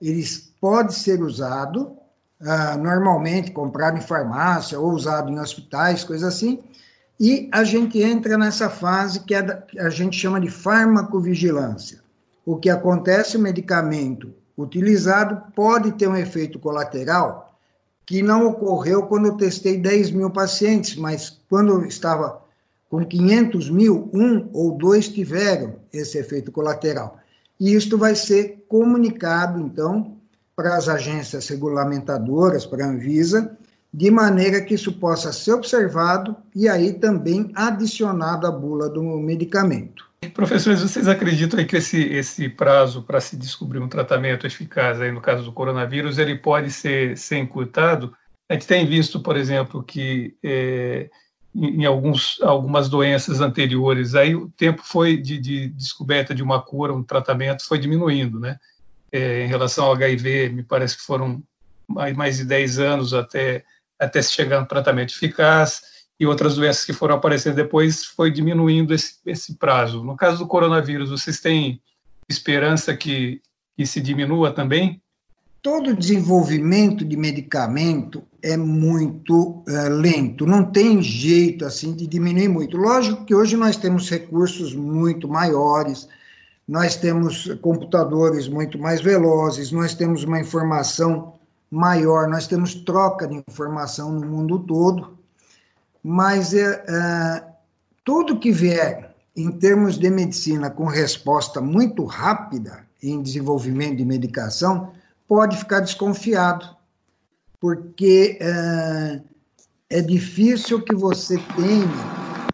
ele 0.00 0.24
pode 0.58 0.94
ser 0.94 1.22
usado, 1.22 1.98
ah, 2.40 2.76
normalmente 2.76 3.50
comprado 3.50 3.98
em 3.98 4.02
farmácia 4.02 4.78
ou 4.78 4.92
usado 4.92 5.30
em 5.30 5.38
hospitais, 5.38 6.04
coisa 6.04 6.28
assim, 6.28 6.62
e 7.18 7.48
a 7.50 7.64
gente 7.64 8.02
entra 8.02 8.36
nessa 8.36 8.68
fase 8.68 9.20
que, 9.20 9.34
é 9.34 9.42
que 9.42 9.78
a 9.78 9.88
gente 9.88 10.18
chama 10.18 10.40
de 10.40 10.50
farmacovigilância. 10.50 12.00
O 12.44 12.56
que 12.56 12.68
acontece, 12.68 13.36
o 13.36 13.40
medicamento 13.40 14.34
utilizado 14.56 15.52
pode 15.54 15.92
ter 15.92 16.08
um 16.08 16.16
efeito 16.16 16.58
colateral 16.58 17.58
que 18.04 18.22
não 18.22 18.46
ocorreu 18.46 19.04
quando 19.04 19.26
eu 19.26 19.36
testei 19.36 19.76
10 19.78 20.12
mil 20.12 20.30
pacientes, 20.30 20.94
mas 20.94 21.40
quando 21.48 21.72
eu 21.72 21.84
estava 21.86 22.40
com 22.88 23.04
500 23.04 23.68
mil, 23.68 24.08
um 24.14 24.48
ou 24.52 24.76
dois 24.78 25.08
tiveram 25.08 25.74
esse 25.92 26.16
efeito 26.16 26.52
colateral. 26.52 27.18
E 27.58 27.74
isto 27.74 27.98
vai 27.98 28.14
ser 28.14 28.64
comunicado, 28.68 29.60
então, 29.60 30.15
para 30.56 30.74
as 30.74 30.88
agências 30.88 31.46
regulamentadoras, 31.48 32.64
para 32.64 32.86
a 32.86 32.88
Anvisa, 32.88 33.56
de 33.92 34.10
maneira 34.10 34.62
que 34.62 34.74
isso 34.74 34.92
possa 34.94 35.32
ser 35.32 35.52
observado 35.52 36.34
e 36.54 36.68
aí 36.68 36.94
também 36.94 37.52
adicionado 37.54 38.46
à 38.46 38.50
bula 38.50 38.88
do 38.88 39.02
medicamento. 39.02 40.06
Professores, 40.32 40.80
vocês 40.80 41.06
acreditam 41.06 41.64
que 41.64 41.76
esse, 41.76 42.02
esse 42.02 42.48
prazo 42.48 43.02
para 43.02 43.20
se 43.20 43.36
descobrir 43.36 43.78
um 43.78 43.88
tratamento 43.88 44.46
eficaz, 44.46 45.00
aí 45.00 45.12
no 45.12 45.20
caso 45.20 45.44
do 45.44 45.52
coronavírus, 45.52 46.18
ele 46.18 46.36
pode 46.36 46.70
ser, 46.70 47.16
ser 47.16 47.36
encurtado? 47.38 48.14
A 48.48 48.54
gente 48.54 48.66
tem 48.66 48.86
visto, 48.86 49.20
por 49.20 49.36
exemplo, 49.36 49.82
que 49.82 50.34
é, 50.42 51.08
em 51.54 51.84
alguns, 51.84 52.40
algumas 52.42 52.88
doenças 52.88 53.40
anteriores, 53.40 54.14
aí 54.14 54.34
o 54.34 54.50
tempo 54.56 54.82
foi 54.84 55.16
de, 55.16 55.38
de 55.38 55.68
descoberta 55.68 56.34
de 56.34 56.42
uma 56.42 56.60
cura, 56.60 56.94
um 56.94 57.02
tratamento, 57.02 57.66
foi 57.66 57.78
diminuindo, 57.78 58.40
né? 58.40 58.58
É, 59.12 59.44
em 59.44 59.48
relação 59.48 59.86
ao 59.86 59.92
HIV, 59.92 60.50
me 60.50 60.62
parece 60.62 60.96
que 60.96 61.02
foram 61.02 61.42
mais, 61.88 62.38
de 62.38 62.44
10 62.44 62.78
anos 62.78 63.14
até, 63.14 63.64
até 63.98 64.20
se 64.20 64.32
chegar 64.32 64.60
um 64.60 64.66
tratamento 64.66 65.14
eficaz 65.14 65.82
e 66.18 66.26
outras 66.26 66.56
doenças 66.56 66.84
que 66.84 66.92
foram 66.92 67.16
aparecendo 67.16 67.56
depois 67.56 68.04
foi 68.04 68.30
diminuindo 68.30 68.94
esse, 68.94 69.16
esse 69.26 69.54
prazo. 69.54 70.02
No 70.02 70.16
caso 70.16 70.38
do 70.38 70.46
coronavírus, 70.46 71.10
vocês 71.10 71.40
têm 71.40 71.80
esperança 72.28 72.96
que, 72.96 73.40
que 73.76 73.86
se 73.86 74.00
diminua 74.00 74.50
também? 74.50 75.00
Todo 75.62 75.96
desenvolvimento 75.96 77.04
de 77.04 77.16
medicamento 77.16 78.22
é 78.42 78.56
muito 78.56 79.64
é, 79.68 79.88
lento, 79.88 80.46
não 80.46 80.64
tem 80.64 81.02
jeito 81.02 81.64
assim 81.64 81.92
de 81.94 82.06
diminuir 82.06 82.48
muito. 82.48 82.76
Lógico 82.76 83.24
que 83.24 83.34
hoje 83.34 83.56
nós 83.56 83.76
temos 83.76 84.08
recursos 84.08 84.74
muito 84.74 85.28
maiores, 85.28 86.08
nós 86.66 86.96
temos 86.96 87.46
computadores 87.60 88.48
muito 88.48 88.78
mais 88.78 89.00
velozes, 89.00 89.70
nós 89.70 89.94
temos 89.94 90.24
uma 90.24 90.40
informação 90.40 91.34
maior, 91.70 92.28
nós 92.28 92.46
temos 92.46 92.74
troca 92.74 93.26
de 93.26 93.42
informação 93.48 94.12
no 94.12 94.26
mundo 94.26 94.58
todo 94.60 95.16
mas 96.08 96.54
é, 96.54 96.84
é, 96.88 97.44
tudo 98.04 98.38
que 98.38 98.52
vier 98.52 99.12
em 99.36 99.50
termos 99.50 99.98
de 99.98 100.08
medicina 100.08 100.70
com 100.70 100.84
resposta 100.84 101.60
muito 101.60 102.04
rápida 102.04 102.86
em 103.02 103.20
desenvolvimento 103.20 103.96
de 103.96 104.04
medicação, 104.04 104.92
pode 105.26 105.56
ficar 105.56 105.80
desconfiado, 105.80 106.64
porque 107.58 108.38
é, 108.40 109.20
é 109.90 110.00
difícil 110.00 110.80
que 110.80 110.94
você 110.94 111.38
tenha 111.56 112.46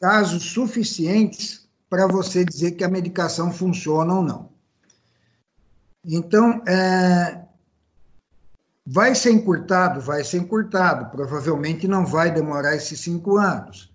casos 0.00 0.44
suficientes 0.44 1.65
para 1.88 2.06
você 2.06 2.44
dizer 2.44 2.72
que 2.72 2.84
a 2.84 2.88
medicação 2.88 3.52
funciona 3.52 4.14
ou 4.14 4.22
não. 4.22 4.50
Então, 6.04 6.62
é, 6.66 7.46
Vai 8.86 9.16
ser 9.16 9.32
encurtado? 9.32 10.00
Vai 10.00 10.22
ser 10.22 10.38
encurtado. 10.38 11.10
Provavelmente 11.10 11.88
não 11.88 12.06
vai 12.06 12.32
demorar 12.32 12.76
esses 12.76 13.00
cinco 13.00 13.36
anos. 13.36 13.92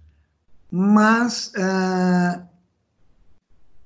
Mas 0.69 1.53
ah, 1.57 2.43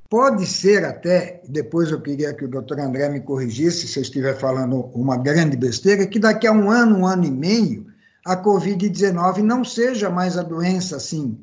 pode 0.09 0.47
ser 0.47 0.83
até, 0.83 1.43
depois 1.47 1.91
eu 1.91 2.01
queria 2.01 2.33
que 2.33 2.45
o 2.45 2.47
doutor 2.47 2.79
André 2.79 3.07
me 3.09 3.21
corrigisse 3.21 3.87
se 3.87 3.99
eu 3.99 4.03
estiver 4.03 4.35
falando 4.39 4.89
uma 4.95 5.15
grande 5.15 5.55
besteira, 5.55 6.07
que 6.07 6.17
daqui 6.17 6.47
a 6.47 6.51
um 6.51 6.71
ano, 6.71 6.97
um 6.97 7.07
ano 7.07 7.25
e 7.25 7.31
meio, 7.31 7.85
a 8.25 8.35
Covid-19 8.35 9.43
não 9.43 9.63
seja 9.63 10.09
mais 10.09 10.39
a 10.39 10.43
doença 10.43 10.95
assim 10.95 11.39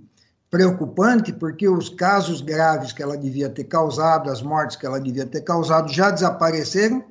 preocupante, 0.53 1.33
porque 1.33 1.67
os 1.67 1.89
casos 1.89 2.43
graves 2.43 2.93
que 2.93 3.03
ela 3.03 3.17
devia 3.17 3.49
ter 3.49 3.65
causado, 3.65 4.31
as 4.31 4.43
mortes 4.43 4.77
que 4.77 4.85
ela 4.85 5.01
devia 5.01 5.25
ter 5.25 5.41
causado 5.41 5.91
já 5.91 6.11
desapareceram 6.11 7.03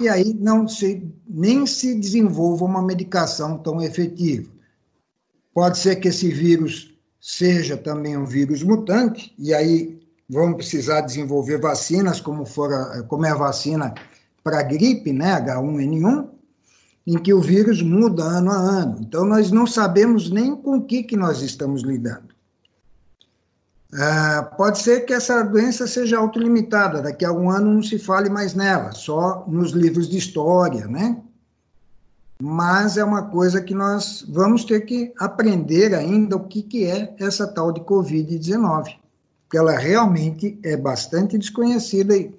e 0.00 0.08
aí 0.08 0.32
não 0.32 0.66
se, 0.66 1.06
nem 1.28 1.66
se 1.66 1.94
desenvolva 1.94 2.64
uma 2.64 2.80
medicação 2.80 3.58
tão 3.58 3.82
efetiva. 3.82 4.50
Pode 5.52 5.76
ser 5.76 5.96
que 5.96 6.08
esse 6.08 6.30
vírus 6.30 6.94
seja 7.20 7.76
também 7.76 8.16
um 8.16 8.24
vírus 8.24 8.62
mutante, 8.62 9.34
e 9.38 9.52
aí 9.52 10.00
vamos 10.26 10.56
precisar 10.56 11.02
desenvolver 11.02 11.60
vacinas, 11.60 12.18
como, 12.18 12.46
for 12.46 12.72
a, 12.72 13.02
como 13.02 13.26
é 13.26 13.30
a 13.30 13.34
vacina 13.34 13.92
para 14.42 14.62
gripe, 14.62 15.12
né, 15.12 15.38
H1N1, 15.42 16.28
em 17.06 17.18
que 17.18 17.34
o 17.34 17.42
vírus 17.42 17.82
muda 17.82 18.22
ano 18.22 18.50
a 18.50 18.56
ano. 18.56 18.98
Então, 19.02 19.26
nós 19.26 19.50
não 19.50 19.66
sabemos 19.66 20.30
nem 20.30 20.56
com 20.56 20.78
o 20.78 20.82
que, 20.82 21.02
que 21.02 21.16
nós 21.16 21.42
estamos 21.42 21.82
lidando. 21.82 22.35
Ah, 23.98 24.42
pode 24.56 24.78
ser 24.78 25.06
que 25.06 25.14
essa 25.14 25.42
doença 25.42 25.86
seja 25.86 26.18
autolimitada, 26.18 27.00
daqui 27.00 27.24
a 27.24 27.32
um 27.32 27.48
ano 27.50 27.72
não 27.72 27.82
se 27.82 27.98
fale 27.98 28.28
mais 28.28 28.54
nela, 28.54 28.92
só 28.92 29.44
nos 29.48 29.72
livros 29.72 30.08
de 30.08 30.18
história, 30.18 30.86
né? 30.86 31.16
Mas 32.42 32.98
é 32.98 33.04
uma 33.04 33.30
coisa 33.30 33.62
que 33.62 33.74
nós 33.74 34.22
vamos 34.28 34.64
ter 34.64 34.82
que 34.82 35.14
aprender 35.18 35.94
ainda 35.94 36.36
o 36.36 36.46
que, 36.46 36.62
que 36.62 36.84
é 36.84 37.14
essa 37.18 37.46
tal 37.46 37.72
de 37.72 37.80
Covid-19, 37.80 38.96
porque 39.44 39.56
ela 39.56 39.72
realmente 39.78 40.58
é 40.62 40.76
bastante 40.76 41.38
desconhecida 41.38 42.14
e 42.14 42.30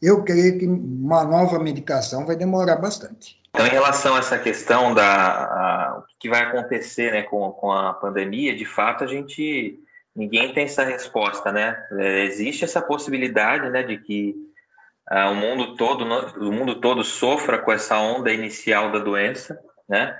eu 0.00 0.24
creio 0.24 0.58
que 0.58 0.66
uma 0.66 1.24
nova 1.24 1.58
medicação 1.58 2.24
vai 2.24 2.36
demorar 2.36 2.76
bastante. 2.76 3.38
Então, 3.50 3.66
em 3.66 3.70
relação 3.70 4.14
a 4.14 4.20
essa 4.20 4.38
questão 4.38 4.94
da 4.94 5.04
a, 5.04 5.98
o 5.98 6.04
que 6.18 6.30
vai 6.30 6.40
acontecer 6.40 7.12
né, 7.12 7.22
com, 7.22 7.50
com 7.50 7.70
a 7.70 7.92
pandemia, 7.92 8.56
de 8.56 8.64
fato, 8.64 9.04
a 9.04 9.06
gente 9.06 9.78
ninguém 10.14 10.52
tem 10.52 10.64
essa 10.64 10.84
resposta, 10.84 11.50
né? 11.50 11.76
É, 11.98 12.24
existe 12.24 12.64
essa 12.64 12.80
possibilidade, 12.80 13.70
né, 13.70 13.82
de 13.82 13.98
que 13.98 14.34
ah, 15.08 15.30
o 15.30 15.34
mundo 15.34 15.74
todo, 15.76 16.04
o 16.04 16.52
mundo 16.52 16.80
todo 16.80 17.02
sofra 17.02 17.58
com 17.58 17.72
essa 17.72 17.98
onda 17.98 18.32
inicial 18.32 18.92
da 18.92 18.98
doença, 18.98 19.58
né? 19.88 20.18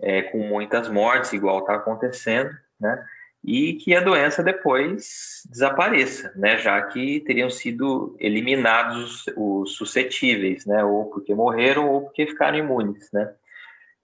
É, 0.00 0.22
com 0.22 0.38
muitas 0.38 0.88
mortes, 0.88 1.32
igual 1.32 1.60
está 1.60 1.74
acontecendo, 1.74 2.50
né? 2.78 3.02
E 3.44 3.74
que 3.74 3.94
a 3.94 4.00
doença 4.00 4.42
depois 4.42 5.42
desapareça, 5.48 6.32
né? 6.36 6.58
Já 6.58 6.82
que 6.82 7.20
teriam 7.20 7.48
sido 7.48 8.16
eliminados 8.18 9.24
os, 9.36 9.76
suscetíveis, 9.76 10.66
né? 10.66 10.84
Ou 10.84 11.06
porque 11.06 11.34
morreram 11.34 11.88
ou 11.88 12.02
porque 12.02 12.26
ficaram 12.26 12.58
imunes, 12.58 13.10
né? 13.12 13.32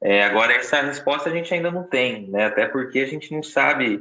É, 0.01 0.25
agora 0.25 0.53
essa 0.55 0.81
resposta 0.81 1.29
a 1.29 1.33
gente 1.33 1.53
ainda 1.53 1.71
não 1.71 1.85
tem, 1.85 2.29
né? 2.29 2.47
Até 2.47 2.66
porque 2.66 3.01
a 3.01 3.07
gente 3.07 3.33
não 3.33 3.42
sabe 3.42 4.01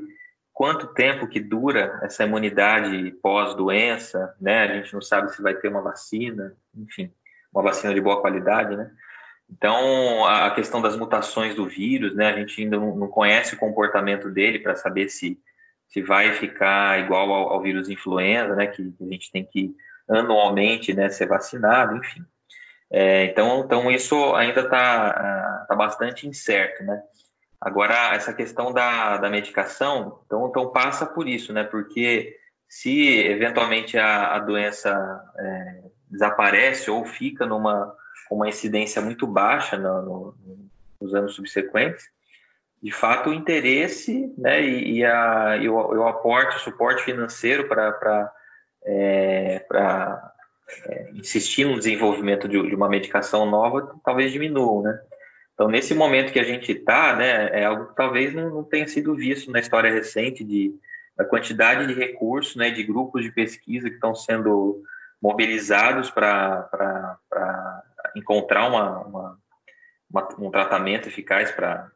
quanto 0.61 0.93
tempo 0.93 1.27
que 1.27 1.39
dura 1.39 1.99
essa 2.03 2.23
imunidade 2.23 3.09
pós-doença, 3.13 4.35
né? 4.39 4.59
A 4.59 4.75
gente 4.75 4.93
não 4.93 5.01
sabe 5.01 5.33
se 5.33 5.41
vai 5.41 5.55
ter 5.55 5.69
uma 5.69 5.81
vacina, 5.81 6.55
enfim, 6.77 7.11
uma 7.51 7.63
vacina 7.63 7.91
de 7.91 7.99
boa 7.99 8.21
qualidade, 8.21 8.77
né? 8.77 8.91
Então, 9.49 10.23
a 10.23 10.51
questão 10.51 10.79
das 10.79 10.95
mutações 10.95 11.55
do 11.55 11.67
vírus, 11.67 12.15
né? 12.15 12.27
A 12.27 12.37
gente 12.37 12.61
ainda 12.61 12.77
não 12.77 13.07
conhece 13.07 13.55
o 13.55 13.57
comportamento 13.57 14.29
dele 14.29 14.59
para 14.59 14.75
saber 14.75 15.09
se, 15.09 15.35
se 15.87 15.99
vai 15.99 16.31
ficar 16.33 16.99
igual 16.99 17.33
ao, 17.33 17.53
ao, 17.53 17.61
vírus 17.63 17.89
influenza, 17.89 18.55
né? 18.55 18.67
Que 18.67 18.93
a 19.01 19.05
gente 19.05 19.31
tem 19.31 19.43
que 19.43 19.75
anualmente, 20.07 20.93
né, 20.93 21.09
ser 21.09 21.25
vacinado, 21.25 21.97
enfim. 21.97 22.23
É, 22.91 23.25
então, 23.25 23.61
então, 23.65 23.89
isso 23.89 24.35
ainda 24.35 24.61
está 24.61 25.65
tá 25.67 25.75
bastante 25.75 26.27
incerto, 26.27 26.83
né? 26.83 27.01
Agora, 27.61 28.15
essa 28.15 28.33
questão 28.33 28.73
da, 28.73 29.17
da 29.17 29.29
medicação, 29.29 30.19
então, 30.25 30.47
então 30.47 30.71
passa 30.71 31.05
por 31.05 31.27
isso, 31.27 31.53
né? 31.53 31.63
Porque 31.63 32.35
se 32.67 33.19
eventualmente 33.19 33.97
a, 33.97 34.35
a 34.35 34.39
doença 34.39 35.23
é, 35.37 35.83
desaparece 36.09 36.89
ou 36.89 37.05
fica 37.05 37.45
numa 37.45 37.95
uma 38.31 38.47
incidência 38.47 39.01
muito 39.01 39.27
baixa 39.27 39.77
no, 39.77 40.01
no, 40.01 40.35
nos 41.01 41.13
anos 41.13 41.35
subsequentes, 41.35 42.09
de 42.81 42.91
fato 42.91 43.29
o 43.29 43.33
interesse 43.33 44.33
né, 44.37 44.63
e, 44.63 44.99
e, 44.99 45.05
a, 45.05 45.57
e, 45.57 45.67
o, 45.67 45.93
e 45.93 45.97
o 45.97 46.07
aporte, 46.07 46.55
o 46.55 46.59
suporte 46.59 47.03
financeiro 47.03 47.67
para 47.67 48.31
é, 48.85 49.65
é, 50.85 51.11
insistir 51.13 51.65
no 51.65 51.77
desenvolvimento 51.77 52.47
de, 52.47 52.69
de, 52.69 52.73
uma 52.73 52.89
medicação 52.89 53.45
nova 53.45 53.93
talvez 54.03 54.31
diminuam, 54.31 54.81
né? 54.81 54.99
Então, 55.61 55.69
nesse 55.69 55.93
momento 55.93 56.33
que 56.33 56.39
a 56.39 56.43
gente 56.43 56.71
está, 56.71 57.15
né, 57.15 57.49
é 57.51 57.65
algo 57.65 57.89
que 57.89 57.95
talvez 57.95 58.33
não, 58.33 58.49
não, 58.49 58.63
tenha 58.63 58.87
sido 58.87 59.13
visto 59.13 59.51
na 59.51 59.59
história 59.59 59.93
recente 59.93 60.43
de 60.43 60.73
da 61.15 61.23
quantidade 61.23 61.85
de 61.85 61.93
recursos, 61.93 62.55
né, 62.55 62.71
de 62.71 62.81
grupos 62.81 63.21
de 63.21 63.31
pesquisa 63.31 63.87
que 63.87 63.93
estão 63.93 64.15
sendo 64.15 64.81
mobilizados 65.21 66.09
para 66.09 66.67
encontrar 68.15 68.67
uma, 68.67 69.05
uma, 69.05 69.39
uma, 70.09 70.29
um 70.39 70.49
tratamento 70.49 71.09
eficaz 71.09 71.51
para 71.51 71.91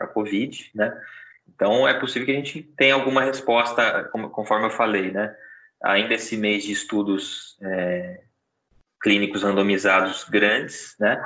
a 0.00 0.06
COVID, 0.08 0.72
né? 0.74 1.00
Então, 1.46 1.86
é 1.86 1.94
possível 1.94 2.26
que 2.26 2.32
a 2.32 2.36
gente 2.36 2.60
tenha 2.76 2.94
alguma 2.94 3.22
resposta, 3.22 4.10
conforme 4.32 4.66
eu 4.66 4.70
falei, 4.70 5.12
né? 5.12 5.32
Ainda 5.80 6.14
esse 6.14 6.36
mês 6.36 6.64
de 6.64 6.72
estudos 6.72 7.56
é, 7.62 8.20
clínicos 9.00 9.44
randomizados 9.44 10.24
grandes, 10.24 10.96
né? 10.98 11.24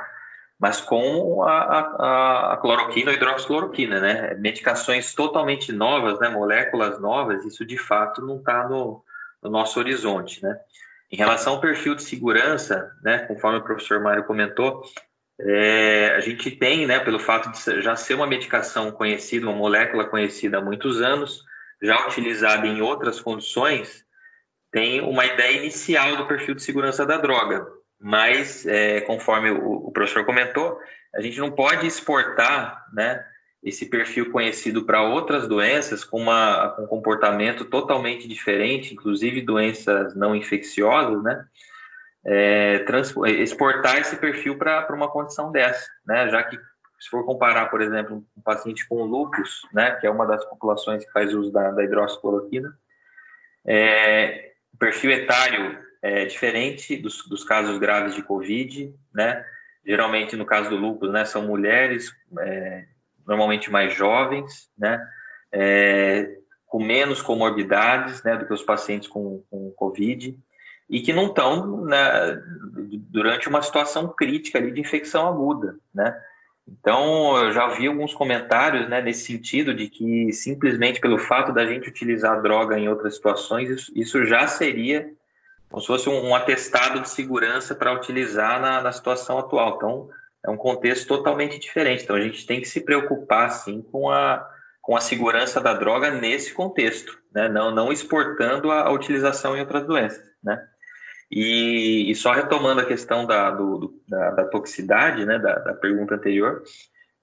Mas 0.59 0.81
com 0.81 1.41
a, 1.43 1.51
a, 1.51 2.53
a 2.53 2.57
cloroquina 2.57 3.11
ou 3.11 3.15
hidroxicloroquina, 3.15 3.99
né? 3.99 4.33
Medicações 4.35 5.13
totalmente 5.13 5.71
novas, 5.71 6.19
né? 6.19 6.27
Moléculas 6.29 6.99
novas, 6.99 7.45
isso 7.45 7.65
de 7.65 7.77
fato 7.77 8.21
não 8.25 8.37
está 8.37 8.67
no, 8.67 9.01
no 9.41 9.49
nosso 9.49 9.79
horizonte, 9.79 10.43
né? 10.43 10.59
Em 11.11 11.17
relação 11.17 11.53
ao 11.53 11.61
perfil 11.61 11.95
de 11.95 12.03
segurança, 12.03 12.91
né, 13.01 13.19
conforme 13.19 13.57
o 13.57 13.63
professor 13.63 13.99
Mário 13.99 14.25
comentou, 14.25 14.83
é, 15.41 16.13
a 16.15 16.19
gente 16.19 16.51
tem, 16.51 16.85
né, 16.85 16.99
pelo 16.99 17.17
fato 17.17 17.51
de 17.51 17.81
já 17.81 17.95
ser 17.95 18.13
uma 18.13 18.27
medicação 18.27 18.91
conhecida, 18.91 19.47
uma 19.47 19.55
molécula 19.55 20.05
conhecida 20.05 20.59
há 20.59 20.61
muitos 20.61 21.01
anos, 21.01 21.43
já 21.81 22.05
utilizada 22.05 22.67
em 22.67 22.81
outras 22.81 23.19
condições, 23.19 24.05
tem 24.71 25.01
uma 25.01 25.25
ideia 25.25 25.57
inicial 25.57 26.15
do 26.15 26.27
perfil 26.27 26.53
de 26.53 26.61
segurança 26.61 27.05
da 27.05 27.17
droga. 27.17 27.65
Mas, 27.99 28.65
é, 28.65 29.01
conforme 29.01 29.51
o, 29.51 29.87
o, 29.87 29.91
professor 29.91 30.25
comentou, 30.25 30.79
a 31.13 31.21
gente 31.21 31.37
não 31.39 31.51
pode 31.51 31.85
exportar 31.85 32.85
né, 32.93 33.25
esse 33.61 33.87
perfil 33.87 34.31
conhecido 34.31 34.85
para 34.85 35.01
outras 35.01 35.47
doenças 35.47 36.03
com, 36.03 36.21
uma, 36.21 36.69
com 36.69 36.83
um 36.83 36.87
comportamento 36.87 37.65
totalmente 37.65 38.27
diferente, 38.27 38.93
inclusive 38.93 39.41
doenças 39.41 40.15
não 40.15 40.35
infecciosas, 40.35 41.21
né? 41.23 41.45
é, 42.25 42.85
exportar 43.41 43.97
esse 43.97 44.17
perfil 44.17 44.57
para 44.57 44.93
uma 44.93 45.09
condição 45.09 45.51
dessa, 45.51 45.89
né? 46.05 46.29
Já 46.29 46.43
que 46.43 46.57
se 46.99 47.09
for 47.09 47.25
comparar, 47.25 47.67
por 47.67 47.81
exemplo, 47.81 48.25
um 48.37 48.41
paciente 48.41 48.87
com 48.87 49.03
lúpus, 49.03 49.61
né, 49.71 49.91
que 49.91 50.05
é 50.05 50.09
uma 50.09 50.25
das 50.25 50.43
populações 50.43 51.05
que 51.05 51.11
faz 51.13 51.33
uso 51.33 51.49
da, 51.49 51.71
da 51.71 51.81
hidroxicloroquina, 51.81 52.77
é, 53.65 54.51
perfil 54.77 55.11
etário 55.11 55.79
é 56.01 56.25
diferente 56.25 56.95
dos, 56.97 57.27
dos 57.27 57.43
casos 57.43 57.77
graves 57.77 58.15
de 58.15 58.23
COVID, 58.23 58.93
né? 59.13 59.43
Geralmente, 59.85 60.35
no 60.35 60.45
caso 60.45 60.69
do 60.69 60.77
lúpus, 60.77 61.11
né, 61.11 61.25
são 61.25 61.47
mulheres, 61.47 62.13
é, 62.39 62.85
normalmente 63.25 63.71
mais 63.71 63.93
jovens, 63.93 64.69
né? 64.77 65.01
É, 65.51 66.37
com 66.67 66.83
menos 66.83 67.21
comorbidades, 67.21 68.21
né, 68.23 68.37
do 68.37 68.45
que 68.45 68.53
os 68.53 68.61
pacientes 68.61 69.07
com, 69.07 69.43
com 69.49 69.71
COVID 69.71 70.37
e 70.87 71.01
que 71.01 71.11
não 71.11 71.27
estão 71.27 71.83
né, 71.85 71.99
durante 73.09 73.49
uma 73.49 73.61
situação 73.63 74.07
crítica 74.07 74.59
ali 74.59 74.71
de 74.71 74.79
infecção 74.79 75.27
aguda, 75.27 75.77
né? 75.93 76.15
Então, 76.67 77.35
eu 77.37 77.51
já 77.51 77.67
vi 77.69 77.87
alguns 77.87 78.13
comentários 78.13 78.87
né, 78.87 79.01
nesse 79.01 79.25
sentido 79.25 79.73
de 79.73 79.89
que 79.89 80.31
simplesmente 80.31 80.99
pelo 80.99 81.17
fato 81.17 81.51
da 81.51 81.65
gente 81.65 81.89
utilizar 81.89 82.41
droga 82.43 82.77
em 82.77 82.87
outras 82.87 83.15
situações, 83.15 83.69
isso, 83.69 83.91
isso 83.95 84.25
já 84.25 84.45
seria 84.45 85.11
como 85.69 85.81
se 85.81 85.87
fosse 85.87 86.09
um, 86.09 86.33
atestado 86.33 86.99
de 86.99 87.09
segurança 87.09 87.75
para 87.75 87.93
utilizar 87.93 88.59
na, 88.59 88.81
na, 88.81 88.91
situação 88.91 89.37
atual. 89.37 89.75
Então, 89.75 90.09
é 90.45 90.49
um 90.49 90.57
contexto 90.57 91.07
totalmente 91.07 91.59
diferente. 91.59 92.03
Então, 92.03 92.15
a 92.15 92.21
gente 92.21 92.45
tem 92.45 92.59
que 92.59 92.67
se 92.67 92.81
preocupar, 92.81 93.51
sim, 93.51 93.81
com 93.91 94.09
a, 94.09 94.47
com 94.81 94.95
a 94.95 95.01
segurança 95.01 95.61
da 95.61 95.73
droga 95.73 96.09
nesse 96.09 96.53
contexto, 96.53 97.19
né? 97.33 97.47
não, 97.47 97.69
não 97.69 97.91
exportando 97.91 98.71
a, 98.71 98.81
a 98.81 98.91
utilização 98.91 99.55
em 99.55 99.59
outras 99.59 99.85
doenças, 99.85 100.23
né? 100.43 100.65
E, 101.31 102.09
e 102.09 102.15
só 102.15 102.31
retomando 102.31 102.81
a 102.81 102.85
questão 102.85 103.23
da, 103.23 103.51
do, 103.51 103.77
do, 103.77 104.01
da, 104.07 104.31
da, 104.31 104.45
toxicidade, 104.45 105.25
né, 105.25 105.37
da, 105.37 105.59
da 105.59 105.73
pergunta 105.75 106.15
anterior, 106.15 106.63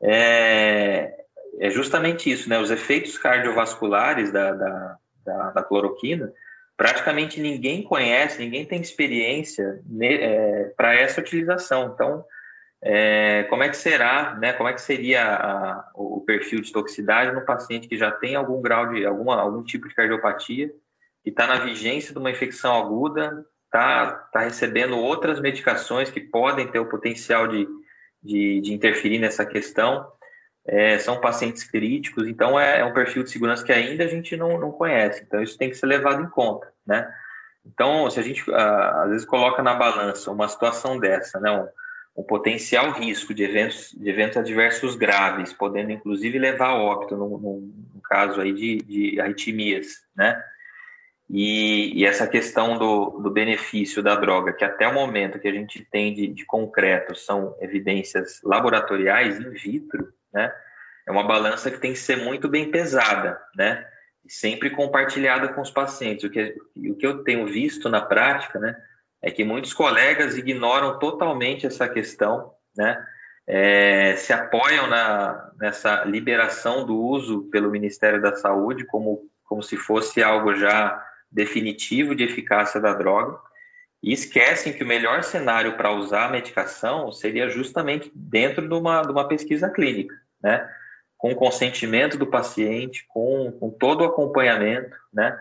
é, 0.00 1.12
é, 1.58 1.70
justamente 1.70 2.30
isso, 2.30 2.48
né? 2.48 2.56
Os 2.60 2.70
efeitos 2.70 3.18
cardiovasculares 3.18 4.30
da, 4.30 4.52
da, 4.52 4.98
da, 5.24 5.50
da 5.50 5.62
cloroquina, 5.64 6.32
praticamente 6.76 7.40
ninguém 7.40 7.82
conhece, 7.82 8.38
ninguém 8.38 8.64
tem 8.64 8.80
experiência 8.80 9.80
é, 10.00 10.72
para 10.76 10.94
essa 10.94 11.20
utilização. 11.20 11.92
Então, 11.94 12.24
é, 12.82 13.44
como 13.44 13.62
é 13.62 13.68
que 13.68 13.76
será, 13.76 14.34
né? 14.34 14.52
Como 14.52 14.68
é 14.68 14.72
que 14.72 14.80
seria 14.80 15.24
a, 15.24 15.90
o 15.94 16.20
perfil 16.20 16.60
de 16.60 16.72
toxicidade 16.72 17.34
no 17.34 17.44
paciente 17.44 17.88
que 17.88 17.96
já 17.96 18.10
tem 18.10 18.36
algum 18.36 18.60
grau 18.60 18.92
de 18.92 19.04
alguma, 19.06 19.40
algum 19.40 19.62
tipo 19.62 19.88
de 19.88 19.94
cardiopatia 19.94 20.70
e 21.24 21.30
está 21.30 21.46
na 21.46 21.58
vigência 21.58 22.12
de 22.12 22.18
uma 22.18 22.30
infecção 22.30 22.76
aguda 22.76 23.44
está 23.66 24.10
tá 24.32 24.40
recebendo 24.40 24.96
outras 24.96 25.40
medicações 25.40 26.10
que 26.10 26.20
podem 26.20 26.66
ter 26.68 26.78
o 26.78 26.88
potencial 26.88 27.46
de, 27.46 27.66
de, 28.22 28.60
de 28.60 28.72
interferir 28.72 29.18
nessa 29.18 29.44
questão. 29.44 30.06
É, 30.68 30.98
são 30.98 31.20
pacientes 31.20 31.62
críticos, 31.62 32.26
então 32.26 32.58
é, 32.58 32.80
é, 32.80 32.84
um 32.84 32.92
perfil 32.92 33.22
de 33.22 33.30
segurança 33.30 33.64
que 33.64 33.72
ainda 33.72 34.02
a 34.02 34.08
gente 34.08 34.36
não, 34.36 34.58
não 34.58 34.72
conhece, 34.72 35.22
então 35.24 35.40
isso 35.40 35.56
tem 35.56 35.70
que 35.70 35.76
ser 35.76 35.86
levado 35.86 36.20
em 36.20 36.28
conta, 36.28 36.66
né? 36.84 37.08
Então, 37.64 38.08
se 38.10 38.18
a 38.20 38.22
gente 38.22 38.44
ah, 38.52 39.02
às 39.04 39.10
vezes 39.10 39.26
coloca 39.26 39.62
na 39.62 39.74
balança 39.74 40.30
uma 40.30 40.48
situação 40.48 40.98
dessa, 40.98 41.40
né, 41.40 41.50
um, 41.50 42.20
um, 42.20 42.24
potencial 42.24 42.90
risco 42.92 43.34
de 43.34 43.42
eventos, 43.42 43.94
de 43.96 44.08
eventos 44.08 44.36
adversos 44.36 44.94
graves, 44.94 45.52
podendo 45.52 45.90
inclusive 45.90 46.38
levar 46.38 46.68
a 46.68 46.76
óbito, 46.76 47.16
no, 47.16 47.62
caso 48.08 48.40
aí 48.40 48.52
de, 48.52 48.76
de 48.78 49.20
arritmias, 49.20 50.04
né? 50.16 50.40
E, 51.28 51.92
e, 52.00 52.06
essa 52.06 52.24
questão 52.24 52.78
do, 52.78 53.18
do, 53.18 53.30
benefício 53.30 54.00
da 54.00 54.14
droga, 54.14 54.52
que 54.52 54.64
até 54.64 54.86
o 54.86 54.94
momento 54.94 55.40
que 55.40 55.48
a 55.48 55.52
gente 55.52 55.84
tem 55.90 56.14
de, 56.14 56.28
de, 56.28 56.44
concreto 56.44 57.16
são 57.16 57.56
evidências 57.60 58.40
laboratoriais 58.44 59.40
in 59.40 59.50
vitro, 59.50 60.14
né? 60.36 60.52
É 61.06 61.10
uma 61.10 61.26
balança 61.26 61.70
que 61.70 61.78
tem 61.78 61.94
que 61.94 61.98
ser 61.98 62.16
muito 62.16 62.46
bem 62.46 62.70
pesada, 62.70 63.40
né? 63.56 63.86
E 64.24 64.30
sempre 64.30 64.70
compartilhada 64.70 65.48
com 65.48 65.62
os 65.62 65.70
pacientes. 65.70 66.24
O 66.24 66.30
que, 66.30 66.54
o 66.76 66.94
que 66.94 67.06
eu 67.06 67.24
tenho 67.24 67.46
visto 67.46 67.88
na 67.88 68.02
prática, 68.02 68.58
né? 68.58 68.76
É 69.22 69.30
que 69.30 69.42
muitos 69.42 69.72
colegas 69.72 70.36
ignoram 70.36 70.98
totalmente 70.98 71.66
essa 71.66 71.88
questão, 71.88 72.52
né? 72.76 73.02
É, 73.48 74.16
se 74.16 74.32
apoiam 74.32 74.88
na, 74.88 75.52
nessa 75.58 76.04
liberação 76.04 76.84
do 76.84 77.00
uso 77.00 77.44
pelo 77.44 77.70
Ministério 77.70 78.20
da 78.20 78.34
Saúde 78.34 78.84
como, 78.84 79.30
como 79.44 79.62
se 79.62 79.76
fosse 79.76 80.22
algo 80.22 80.54
já 80.54 81.02
definitivo 81.30 82.14
de 82.14 82.24
eficácia 82.24 82.80
da 82.80 82.92
droga 82.92 83.38
e 84.02 84.12
esquecem 84.12 84.72
que 84.72 84.82
o 84.82 84.86
melhor 84.86 85.22
cenário 85.22 85.76
para 85.76 85.92
usar 85.92 86.26
a 86.26 86.30
medicação 86.30 87.10
seria 87.12 87.48
justamente 87.48 88.10
dentro 88.14 88.68
de 88.68 88.74
uma, 88.74 89.02
de 89.02 89.10
uma 89.10 89.26
pesquisa 89.26 89.70
clínica, 89.70 90.14
né? 90.42 90.68
Com 91.16 91.34
consentimento 91.34 92.18
do 92.18 92.26
paciente, 92.26 93.06
com, 93.08 93.52
com 93.52 93.70
todo 93.70 94.02
o 94.02 94.04
acompanhamento, 94.04 94.96
né? 95.12 95.38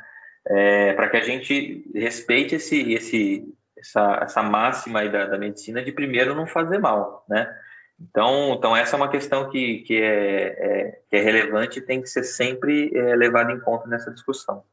É, 0.48 0.94
para 0.94 1.10
que 1.10 1.18
a 1.18 1.24
gente 1.24 1.84
respeite 1.94 2.56
esse, 2.56 2.94
esse, 2.94 3.54
essa, 3.78 4.20
essa 4.22 4.44
máxima 4.44 5.00
aí 5.00 5.12
da, 5.12 5.26
da 5.26 5.38
medicina 5.38 5.84
de 5.84 5.92
primeiro 5.92 6.36
não 6.36 6.46
fazer 6.46 6.78
mal, 6.78 7.26
né? 7.28 7.52
Então, 8.00 8.54
então 8.54 8.76
essa 8.76 8.96
é 8.96 8.98
uma 8.98 9.10
questão 9.10 9.50
que, 9.50 9.80
que, 9.80 10.02
é, 10.02 10.48
é 10.48 11.00
que 11.10 11.16
é 11.16 11.22
relevante 11.22 11.80
e 11.80 11.82
tem 11.82 12.02
que 12.02 12.10
ser 12.10 12.24
sempre 12.24 12.92
é, 12.94 13.16
levada 13.16 13.52
em 13.52 13.60
conta 13.60 13.88
nessa 13.88 14.12
discussão. 14.12 14.64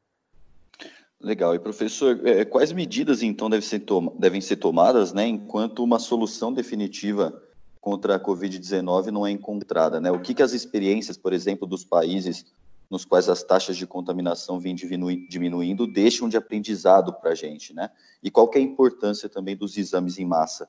Legal. 1.21 1.55
E 1.55 1.59
professor, 1.61 2.21
é, 2.27 2.45
quais 2.45 2.73
medidas 2.73 3.23
então 3.23 3.49
devem 3.49 3.65
ser, 3.65 3.83
devem 4.19 4.41
ser 4.41 4.57
tomadas, 4.57 5.13
né, 5.13 5.25
enquanto 5.25 5.85
uma 5.85 6.01
solução 6.01 6.53
definitiva 6.53 7.41
contra 7.83 8.15
a 8.15 8.21
Covid-19 8.21 9.09
não 9.09 9.27
é 9.27 9.31
encontrada, 9.33 10.01
né? 10.01 10.09
O 10.13 10.21
que, 10.21 10.33
que 10.33 10.43
as 10.43 10.53
experiências, 10.53 11.19
por 11.19 11.33
exemplo, 11.33 11.67
dos 11.67 11.85
países 11.85 12.47
nos 12.89 13.05
quais 13.05 13.29
as 13.29 13.43
taxas 13.43 13.77
de 13.77 13.87
contaminação 13.87 14.61
vêm 14.61 14.75
diminuindo 14.75 15.87
deixam 15.87 16.29
de 16.29 16.37
aprendizado 16.37 17.13
para 17.13 17.31
a 17.31 17.35
gente, 17.35 17.75
né? 17.75 17.91
E 18.23 18.31
qual 18.31 18.49
que 18.49 18.57
é 18.57 18.61
a 18.61 18.65
importância 18.65 19.29
também 19.29 19.57
dos 19.57 19.77
exames 19.77 20.19
em 20.19 20.25
massa? 20.25 20.69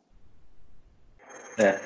É. 1.60 1.80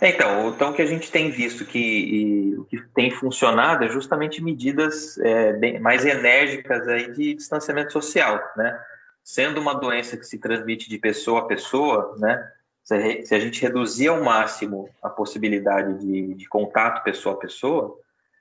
Então, 0.00 0.48
então, 0.48 0.70
o 0.70 0.74
que 0.74 0.82
a 0.82 0.86
gente 0.86 1.12
tem 1.12 1.30
visto 1.30 1.64
que, 1.64 2.56
o 2.58 2.64
que 2.64 2.82
tem 2.92 3.12
funcionado 3.12 3.84
é 3.84 3.88
justamente 3.88 4.42
medidas 4.42 5.16
é, 5.18 5.52
bem, 5.52 5.78
mais 5.78 6.04
enérgicas 6.04 6.88
aí 6.88 7.12
de 7.12 7.34
distanciamento 7.34 7.92
social, 7.92 8.40
né? 8.56 8.76
Sendo 9.22 9.60
uma 9.60 9.74
doença 9.74 10.16
que 10.16 10.24
se 10.24 10.38
transmite 10.38 10.88
de 10.88 10.98
pessoa 10.98 11.42
a 11.42 11.44
pessoa, 11.44 12.16
né? 12.18 12.50
Se, 12.84 13.34
a 13.34 13.38
gente 13.38 13.62
reduzir 13.62 14.08
ao 14.08 14.22
máximo 14.22 14.88
a 15.02 15.08
possibilidade 15.08 15.98
de, 16.00 16.34
de 16.34 16.48
contato 16.48 17.04
pessoa 17.04 17.36
a 17.36 17.38
pessoa, 17.38 17.96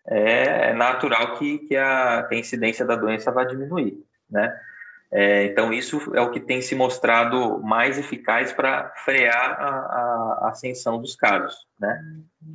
é, 0.08 0.70
é 0.70 0.74
natural 0.74 1.38
que, 1.38 1.60
que, 1.60 1.76
a, 1.76 2.28
a 2.28 2.36
incidência 2.36 2.86
da 2.86 2.96
doença 2.96 3.32
vá 3.32 3.44
diminuir, 3.44 4.04
né? 4.30 4.60
É, 5.14 5.44
então, 5.44 5.74
isso 5.74 6.16
é 6.16 6.22
o 6.22 6.32
que 6.32 6.40
tem 6.40 6.62
se 6.62 6.74
mostrado 6.74 7.60
mais 7.62 8.00
eficaz 8.00 8.54
para 8.54 8.90
frear 9.04 9.58
a, 9.60 9.68
a, 9.68 10.50
ascensão 10.50 11.02
dos 11.02 11.18
casos, 11.18 11.54
né? 11.78 12.02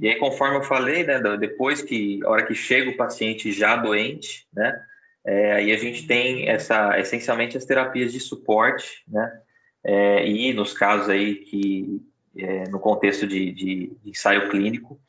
E 0.01 0.09
aí, 0.09 0.18
conforme 0.18 0.57
eu 0.57 0.62
falei, 0.62 1.05
né, 1.05 1.20
depois 1.39 1.82
que, 1.82 2.18
a 2.24 2.30
hora 2.30 2.47
que 2.47 2.55
chega 2.55 2.91
o 2.91 2.97
paciente 2.97 3.53
já 3.53 3.76
doente, 3.76 4.49
né, 4.55 4.82
é, 5.26 5.53
aí 5.53 5.72
a 5.72 5.76
gente 5.76 6.07
tem 6.07 6.49
essa, 6.49 6.99
essencialmente 6.99 7.59
as 7.59 7.66
terapias 7.66 8.11
de 8.11 8.20
suporte, 8.20 9.05
né, 9.07 9.39
é, 9.87 10.26
e 10.26 10.53
nos 10.53 10.72
casos 10.72 11.09
aí 11.09 11.37
que, 11.37 12.03
é, 12.37 12.68
no 12.68 12.80
contexto 12.80 13.24
de, 13.24 13.53
de, 13.53 13.97
ensaio 14.05 14.49
clínico, 14.49 15.01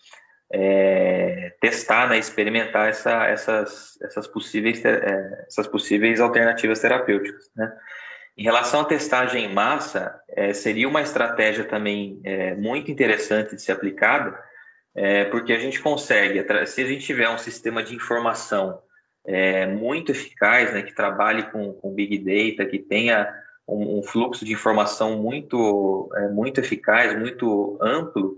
é, 0.53 1.55
testar, 1.59 2.07
né, 2.07 2.19
experimentar 2.19 2.87
essa, 2.87 3.25
essas, 3.25 3.99
essas, 4.03 4.27
possíveis, 4.27 4.85
é, 4.85 5.45
essas 5.47 5.67
possíveis 5.67 6.19
alternativas 6.19 6.79
terapêuticas. 6.79 7.49
Né? 7.55 7.73
Em 8.37 8.43
relação 8.43 8.81
à 8.81 8.85
testagem 8.85 9.45
em 9.45 9.53
massa, 9.53 10.21
é, 10.29 10.53
seria 10.53 10.87
uma 10.87 11.01
estratégia 11.01 11.63
também 11.63 12.21
é, 12.23 12.53
muito 12.53 12.91
interessante 12.91 13.55
de 13.55 13.61
ser 13.61 13.71
aplicada, 13.71 14.45
porque 15.29 15.53
a 15.53 15.59
gente 15.59 15.79
consegue, 15.79 16.43
se 16.65 16.81
a 16.81 16.87
gente 16.87 17.05
tiver 17.05 17.29
um 17.29 17.37
sistema 17.37 17.83
de 17.83 17.93
informação 17.93 18.81
é, 19.23 19.67
muito 19.67 20.11
eficaz, 20.11 20.73
né, 20.73 20.81
que 20.81 20.91
trabalhe 20.91 21.43
com, 21.51 21.71
com 21.73 21.93
Big 21.93 22.17
Data, 22.17 22.67
que 22.67 22.79
tenha 22.79 23.31
um, 23.67 23.99
um 23.99 24.03
fluxo 24.03 24.45
de 24.45 24.53
informação 24.53 25.17
muito, 25.17 26.09
muito 26.31 26.59
eficaz, 26.59 27.17
muito 27.17 27.77
amplo, 27.81 28.37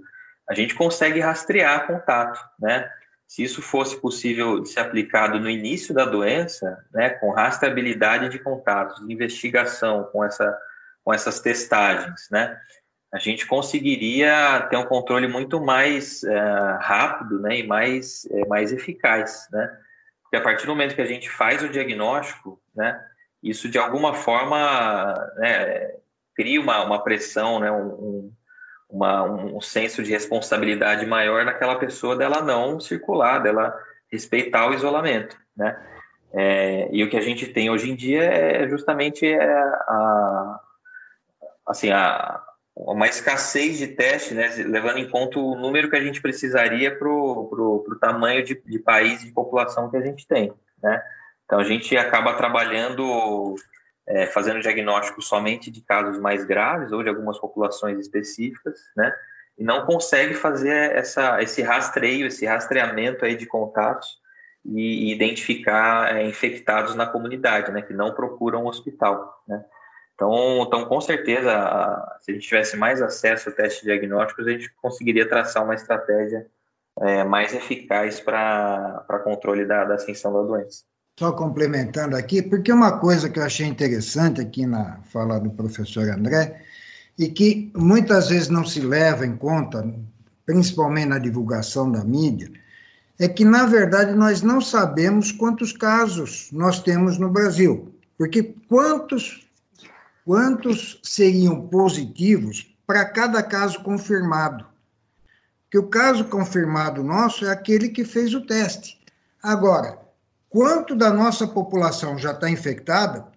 a 0.49 0.53
gente 0.53 0.73
consegue 0.73 1.19
rastrear 1.19 1.85
contato, 1.85 2.39
né? 2.59 2.89
Se 3.27 3.43
isso 3.43 3.61
fosse 3.61 4.01
possível 4.01 4.59
de 4.59 4.69
ser 4.69 4.79
aplicado 4.79 5.39
no 5.39 5.47
início 5.47 5.93
da 5.93 6.03
doença, 6.03 6.83
né, 6.91 7.11
com 7.11 7.29
rastreabilidade 7.29 8.27
de 8.29 8.39
contatos, 8.39 9.07
investigação 9.07 10.05
com, 10.05 10.25
essa, 10.25 10.57
com 11.03 11.13
essas 11.13 11.39
testagens, 11.39 12.27
né, 12.31 12.59
a 13.13 13.19
gente 13.19 13.45
conseguiria 13.45 14.65
ter 14.71 14.77
um 14.77 14.85
controle 14.85 15.27
muito 15.27 15.61
mais 15.61 16.23
é, 16.23 16.39
rápido 16.81 17.39
né, 17.39 17.59
e 17.59 17.67
mais, 17.67 18.27
é, 18.31 18.47
mais 18.47 18.71
eficaz, 18.71 19.47
né? 19.51 19.77
Porque 20.23 20.37
a 20.37 20.41
partir 20.41 20.65
do 20.65 20.69
momento 20.69 20.95
que 20.95 21.01
a 21.01 21.07
gente 21.07 21.29
faz 21.29 21.63
o 21.63 21.69
diagnóstico, 21.69 22.59
né, 22.75 22.99
isso 23.41 23.69
de 23.69 23.77
alguma 23.77 24.13
forma 24.13 25.15
né, 25.37 25.95
cria 26.35 26.59
uma, 26.59 26.83
uma 26.83 27.03
pressão, 27.03 27.59
né, 27.59 27.71
um, 27.71 28.31
uma, 28.89 29.23
um 29.23 29.61
senso 29.61 30.01
de 30.01 30.11
responsabilidade 30.11 31.05
maior 31.05 31.45
naquela 31.45 31.75
pessoa 31.75 32.15
dela 32.15 32.41
não 32.41 32.79
circular, 32.79 33.39
dela 33.39 33.77
respeitar 34.11 34.67
o 34.67 34.73
isolamento, 34.73 35.37
né? 35.55 35.77
É, 36.31 36.87
e 36.91 37.03
o 37.03 37.09
que 37.09 37.17
a 37.17 37.21
gente 37.21 37.47
tem 37.47 37.71
hoje 37.71 37.89
em 37.89 37.95
dia 37.95 38.23
é 38.23 38.67
justamente 38.67 39.25
é 39.25 39.51
a, 39.51 40.59
assim, 41.65 41.89
a, 41.91 42.39
uma 42.75 43.07
escassez 43.07 43.77
de 43.77 43.87
teste, 43.87 44.33
né, 44.33 44.47
levando 44.67 44.99
em 44.99 45.09
conta 45.09 45.39
o 45.39 45.55
número 45.55 45.89
que 45.89 45.95
a 45.95 46.01
gente 46.01 46.21
precisaria 46.21 46.95
para 46.95 47.09
o 47.09 47.97
tamanho 47.99 48.43
de, 48.43 48.61
de 48.65 48.79
país 48.79 49.21
de 49.21 49.31
população 49.31 49.89
que 49.89 49.97
a 49.97 50.01
gente 50.01 50.27
tem, 50.27 50.53
né? 50.81 51.01
Então 51.49 51.57
a 51.57 51.63
gente 51.63 51.97
acaba 51.97 52.35
trabalhando 52.35 53.55
é, 54.07 54.27
fazendo 54.27 54.59
diagnóstico 54.59 55.19
somente 55.19 55.71
de 55.71 55.81
casos 55.81 56.19
mais 56.19 56.45
graves 56.45 56.91
ou 56.91 57.01
de 57.01 57.09
algumas 57.09 57.39
populações 57.39 57.97
específicas, 57.97 58.79
né? 58.95 59.11
E 59.57 59.63
não 59.63 59.83
consegue 59.83 60.35
fazer 60.35 60.91
essa, 60.95 61.41
esse 61.41 61.63
rastreio, 61.63 62.27
esse 62.27 62.45
rastreamento 62.45 63.25
aí 63.25 63.35
de 63.35 63.47
contatos 63.47 64.19
e, 64.63 65.09
e 65.09 65.11
identificar 65.11 66.15
é, 66.15 66.23
infectados 66.23 66.93
na 66.93 67.07
comunidade, 67.07 67.71
né? 67.71 67.81
Que 67.81 67.93
não 67.93 68.13
procuram 68.13 68.67
hospital, 68.67 69.43
né? 69.47 69.65
Então, 70.13 70.63
então, 70.67 70.85
com 70.85 71.01
certeza, 71.01 71.49
se 72.19 72.29
a 72.29 72.33
gente 72.35 72.47
tivesse 72.47 72.77
mais 72.77 73.01
acesso 73.01 73.49
a 73.49 73.51
testes 73.51 73.81
diagnósticos, 73.81 74.45
a 74.45 74.51
gente 74.51 74.71
conseguiria 74.75 75.27
traçar 75.27 75.63
uma 75.63 75.73
estratégia 75.73 76.45
é, 76.99 77.23
mais 77.23 77.55
eficaz 77.55 78.19
para 78.19 79.21
controle 79.23 79.65
da, 79.65 79.83
da 79.85 79.95
ascensão 79.95 80.31
da 80.31 80.41
doença 80.43 80.88
só 81.19 81.33
complementando 81.33 82.15
aqui, 82.15 82.41
porque 82.41 82.71
uma 82.71 82.93
coisa 82.97 83.29
que 83.29 83.37
eu 83.37 83.43
achei 83.43 83.67
interessante 83.67 84.39
aqui 84.39 84.65
na 84.65 85.01
fala 85.11 85.37
do 85.37 85.49
professor 85.49 86.09
André, 86.09 86.63
e 87.17 87.27
que 87.27 87.69
muitas 87.75 88.29
vezes 88.29 88.47
não 88.47 88.65
se 88.65 88.79
leva 88.79 89.25
em 89.25 89.35
conta, 89.35 89.85
principalmente 90.45 91.07
na 91.07 91.19
divulgação 91.19 91.91
da 91.91 92.05
mídia, 92.05 92.49
é 93.19 93.27
que, 93.27 93.43
na 93.43 93.65
verdade, 93.65 94.13
nós 94.13 94.41
não 94.41 94.61
sabemos 94.61 95.29
quantos 95.33 95.73
casos 95.73 96.47
nós 96.53 96.81
temos 96.81 97.17
no 97.17 97.29
Brasil. 97.29 97.93
Porque 98.17 98.55
quantos, 98.69 99.45
quantos 100.23 101.01
seriam 101.03 101.67
positivos 101.67 102.73
para 102.87 103.03
cada 103.03 103.43
caso 103.43 103.83
confirmado? 103.83 104.65
Que 105.69 105.77
o 105.77 105.87
caso 105.87 106.23
confirmado 106.23 107.03
nosso 107.03 107.45
é 107.45 107.51
aquele 107.51 107.89
que 107.89 108.05
fez 108.05 108.33
o 108.33 108.45
teste. 108.45 108.97
Agora, 109.43 110.08
Quanto 110.49 110.95
da 110.95 111.11
nossa 111.13 111.47
população 111.47 112.17
já 112.17 112.31
está 112.31 112.49
infectada, 112.49 113.27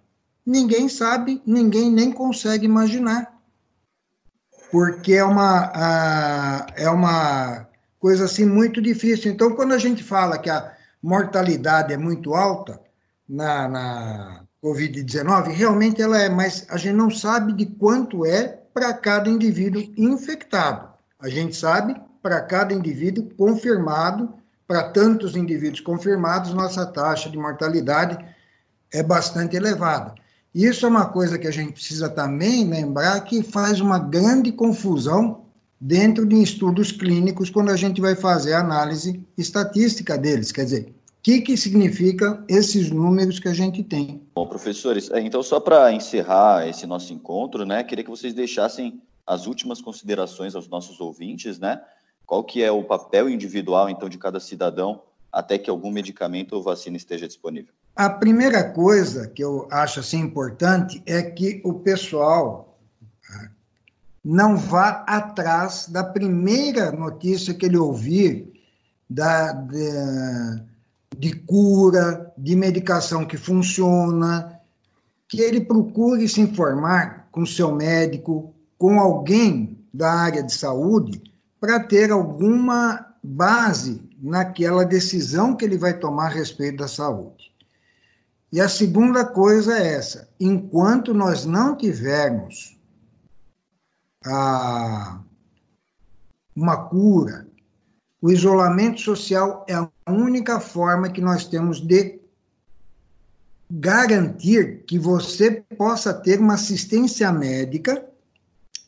ninguém 0.44 0.88
sabe, 0.88 1.42
ninguém 1.46 1.90
nem 1.90 2.10
consegue 2.10 2.64
imaginar. 2.64 3.38
Porque 4.70 5.12
é 5.12 5.24
uma, 5.24 6.66
é 6.74 6.88
uma 6.88 7.68
coisa 8.00 8.24
assim 8.24 8.46
muito 8.46 8.80
difícil. 8.80 9.30
Então, 9.30 9.54
quando 9.54 9.72
a 9.72 9.78
gente 9.78 10.02
fala 10.02 10.38
que 10.38 10.48
a 10.48 10.72
mortalidade 11.02 11.92
é 11.92 11.98
muito 11.98 12.34
alta 12.34 12.80
na, 13.28 13.68
na 13.68 14.44
Covid-19, 14.64 15.48
realmente 15.52 16.00
ela 16.00 16.18
é, 16.18 16.30
mas 16.30 16.66
a 16.70 16.78
gente 16.78 16.94
não 16.94 17.10
sabe 17.10 17.52
de 17.52 17.66
quanto 17.66 18.24
é 18.24 18.48
para 18.72 18.94
cada 18.94 19.28
indivíduo 19.28 19.82
infectado. 19.96 20.88
A 21.20 21.28
gente 21.28 21.54
sabe 21.54 21.94
para 22.22 22.40
cada 22.40 22.72
indivíduo 22.72 23.28
confirmado 23.36 24.32
para 24.72 24.84
tantos 24.84 25.36
indivíduos 25.36 25.80
confirmados, 25.80 26.54
nossa 26.54 26.86
taxa 26.86 27.28
de 27.28 27.36
mortalidade 27.36 28.16
é 28.90 29.02
bastante 29.02 29.54
elevada. 29.54 30.14
Isso 30.54 30.86
é 30.86 30.88
uma 30.88 31.04
coisa 31.04 31.38
que 31.38 31.46
a 31.46 31.50
gente 31.50 31.74
precisa 31.74 32.08
também 32.08 32.66
lembrar 32.66 33.20
que 33.20 33.42
faz 33.42 33.80
uma 33.80 33.98
grande 33.98 34.50
confusão 34.50 35.44
dentro 35.78 36.24
de 36.24 36.42
estudos 36.42 36.90
clínicos 36.90 37.50
quando 37.50 37.68
a 37.68 37.76
gente 37.76 38.00
vai 38.00 38.16
fazer 38.16 38.54
a 38.54 38.60
análise 38.60 39.22
estatística 39.36 40.16
deles. 40.16 40.50
Quer 40.50 40.64
dizer, 40.64 40.88
o 40.88 41.22
que, 41.22 41.42
que 41.42 41.54
significa 41.54 42.42
esses 42.48 42.90
números 42.90 43.38
que 43.38 43.48
a 43.48 43.54
gente 43.54 43.82
tem? 43.82 44.22
Bom, 44.34 44.46
professores, 44.46 45.10
é, 45.10 45.20
então 45.20 45.42
só 45.42 45.60
para 45.60 45.92
encerrar 45.92 46.66
esse 46.66 46.86
nosso 46.86 47.12
encontro, 47.12 47.66
né, 47.66 47.84
queria 47.84 48.04
que 48.04 48.10
vocês 48.10 48.32
deixassem 48.32 49.02
as 49.26 49.46
últimas 49.46 49.82
considerações 49.82 50.54
aos 50.54 50.66
nossos 50.66 50.98
ouvintes, 50.98 51.58
né, 51.58 51.78
qual 52.32 52.42
que 52.42 52.62
é 52.62 52.72
o 52.72 52.82
papel 52.82 53.28
individual, 53.28 53.90
então, 53.90 54.08
de 54.08 54.16
cada 54.16 54.40
cidadão 54.40 55.02
até 55.30 55.58
que 55.58 55.68
algum 55.68 55.90
medicamento 55.90 56.54
ou 56.54 56.62
vacina 56.62 56.96
esteja 56.96 57.28
disponível? 57.28 57.74
A 57.94 58.08
primeira 58.08 58.64
coisa 58.64 59.28
que 59.28 59.44
eu 59.44 59.68
acho 59.70 60.00
assim 60.00 60.20
importante 60.20 61.02
é 61.04 61.20
que 61.20 61.60
o 61.62 61.74
pessoal 61.74 62.78
ah, 63.30 63.50
não 64.24 64.56
vá 64.56 65.04
atrás 65.06 65.86
da 65.90 66.02
primeira 66.02 66.90
notícia 66.90 67.52
que 67.52 67.66
ele 67.66 67.76
ouvir 67.76 68.50
da, 69.10 69.52
de, 69.52 70.62
de 71.18 71.34
cura, 71.34 72.32
de 72.38 72.56
medicação 72.56 73.26
que 73.26 73.36
funciona, 73.36 74.58
que 75.28 75.38
ele 75.42 75.60
procure 75.60 76.26
se 76.26 76.40
informar 76.40 77.28
com 77.30 77.44
seu 77.44 77.74
médico, 77.74 78.54
com 78.78 78.98
alguém 78.98 79.76
da 79.92 80.10
área 80.10 80.42
de 80.42 80.54
saúde, 80.54 81.30
para 81.62 81.78
ter 81.78 82.10
alguma 82.10 83.14
base 83.22 84.02
naquela 84.20 84.84
decisão 84.84 85.54
que 85.54 85.64
ele 85.64 85.78
vai 85.78 85.96
tomar 85.96 86.26
a 86.26 86.34
respeito 86.34 86.78
da 86.78 86.88
saúde. 86.88 87.54
E 88.50 88.60
a 88.60 88.68
segunda 88.68 89.24
coisa 89.24 89.78
é 89.78 89.94
essa: 89.94 90.28
enquanto 90.40 91.14
nós 91.14 91.46
não 91.46 91.76
tivermos 91.76 92.76
a, 94.26 95.20
uma 96.56 96.88
cura, 96.88 97.46
o 98.20 98.32
isolamento 98.32 99.00
social 99.00 99.64
é 99.68 99.74
a 99.74 99.88
única 100.08 100.58
forma 100.58 101.10
que 101.10 101.20
nós 101.20 101.46
temos 101.46 101.80
de 101.80 102.20
garantir 103.70 104.82
que 104.84 104.98
você 104.98 105.62
possa 105.78 106.12
ter 106.12 106.40
uma 106.40 106.54
assistência 106.54 107.30
médica 107.30 108.04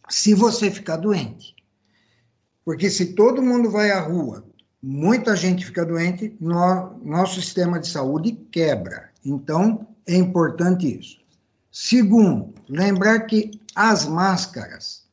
se 0.09 0.35
você 0.35 0.73
ficar 0.73 0.97
doente. 0.97 1.55
Porque 2.65 2.89
se 2.91 3.15
todo 3.15 3.43
mundo 3.43 3.71
vai 3.71 3.91
à 3.91 4.01
rua, 4.01 4.45
muita 4.83 5.37
gente 5.37 5.67
fica 5.67 5.85
doente, 5.85 6.37
no, 6.41 6.99
nosso 7.05 7.41
sistema 7.41 7.79
de 7.79 7.89
saúde 7.89 8.33
quebra. 8.51 9.11
Então, 9.25 9.87
é 10.07 10.17
importante 10.17 10.99
isso. 10.99 11.19
Segundo, 11.71 12.55
lembrar 12.69 13.21
que 13.21 13.61
as 13.75 14.07
máscaras 14.07 15.05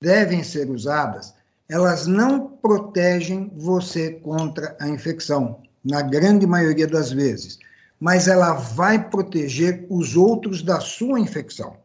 devem 0.00 0.42
ser 0.42 0.70
usadas, 0.70 1.34
elas 1.68 2.06
não 2.06 2.48
protegem 2.48 3.50
você 3.56 4.12
contra 4.12 4.76
a 4.80 4.88
infecção, 4.88 5.62
na 5.84 6.02
grande 6.02 6.46
maioria 6.46 6.86
das 6.86 7.10
vezes. 7.10 7.58
mas 8.00 8.28
ela 8.28 8.52
vai 8.52 9.10
proteger 9.10 9.84
os 9.90 10.16
outros 10.16 10.62
da 10.62 10.78
sua 10.78 11.18
infecção. 11.18 11.76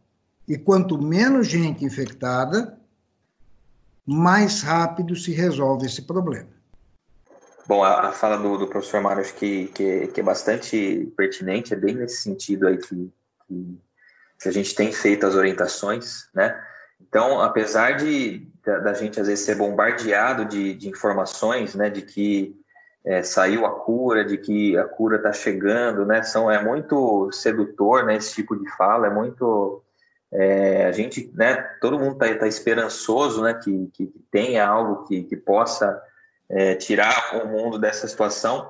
E 0.47 0.57
quanto 0.57 1.01
menos 1.01 1.47
gente 1.47 1.83
infectada, 1.83 2.77
mais 4.05 4.61
rápido 4.61 5.15
se 5.15 5.31
resolve 5.31 5.85
esse 5.85 6.01
problema. 6.01 6.49
Bom, 7.65 7.83
a, 7.83 8.11
fala 8.11 8.37
do, 8.37 8.57
do, 8.57 8.67
professor 8.67 9.01
Mário 9.01 9.21
acho 9.21 9.33
que, 9.35 9.67
que, 9.67 10.07
que, 10.07 10.19
é 10.19 10.23
bastante 10.23 11.11
pertinente, 11.15 11.73
é 11.73 11.77
bem 11.77 11.95
nesse 11.95 12.21
sentido 12.21 12.67
aí 12.67 12.77
que, 12.77 13.11
que, 13.47 13.79
que, 14.41 14.49
a 14.49 14.51
gente 14.51 14.75
tem 14.75 14.91
feito 14.91 15.25
as 15.25 15.35
orientações, 15.35 16.27
né? 16.33 16.61
Então, 16.99 17.39
apesar 17.39 17.91
de 17.91 18.45
da, 18.65 18.79
da 18.79 18.93
gente 18.93 19.19
às 19.19 19.27
vezes 19.27 19.45
ser 19.45 19.55
bombardeado 19.55 20.43
de, 20.45 20.73
de 20.73 20.89
informações, 20.89 21.73
né, 21.75 21.89
de 21.89 22.01
que 22.01 22.55
é, 23.05 23.21
saiu 23.21 23.65
a 23.65 23.71
cura, 23.71 24.23
de 24.23 24.37
que 24.37 24.77
a 24.77 24.85
cura 24.85 25.17
está 25.17 25.33
chegando, 25.33 26.05
né? 26.05 26.23
São, 26.23 26.49
é 26.49 26.63
muito 26.63 27.29
sedutor, 27.31 28.05
né? 28.05 28.15
Esse 28.15 28.35
tipo 28.35 28.55
de 28.55 28.69
fala 28.77 29.07
é 29.07 29.09
muito 29.09 29.83
é, 30.33 30.85
a 30.85 30.91
gente, 30.91 31.31
né? 31.35 31.55
Todo 31.79 31.99
mundo 31.99 32.13
está 32.13 32.39
tá 32.39 32.47
esperançoso, 32.47 33.43
né? 33.43 33.53
Que, 33.53 33.87
que 33.93 34.11
tenha 34.31 34.67
algo 34.67 35.05
que, 35.05 35.23
que 35.23 35.37
possa 35.37 36.01
é, 36.49 36.75
tirar 36.75 37.35
o 37.43 37.47
mundo 37.47 37.77
dessa 37.77 38.07
situação. 38.07 38.69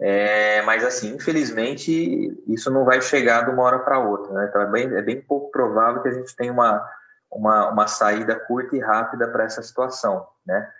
É, 0.00 0.62
mas 0.62 0.84
assim, 0.84 1.14
infelizmente, 1.14 2.38
isso 2.46 2.70
não 2.70 2.84
vai 2.84 3.00
chegar 3.00 3.44
de 3.44 3.50
uma 3.50 3.64
hora 3.64 3.78
para 3.80 3.98
outra, 3.98 4.32
né? 4.32 4.46
Então 4.48 4.62
é 4.62 4.66
bem, 4.66 4.96
é 4.96 5.02
bem 5.02 5.20
pouco 5.20 5.50
provável 5.50 6.02
que 6.02 6.08
a 6.08 6.12
gente 6.12 6.36
tenha 6.36 6.52
uma, 6.52 6.86
uma, 7.30 7.70
uma 7.70 7.86
saída 7.86 8.36
curta 8.36 8.76
e 8.76 8.80
rápida 8.80 9.26
para 9.28 9.44
essa 9.44 9.62
situação, 9.62 10.26
né? 10.46 10.70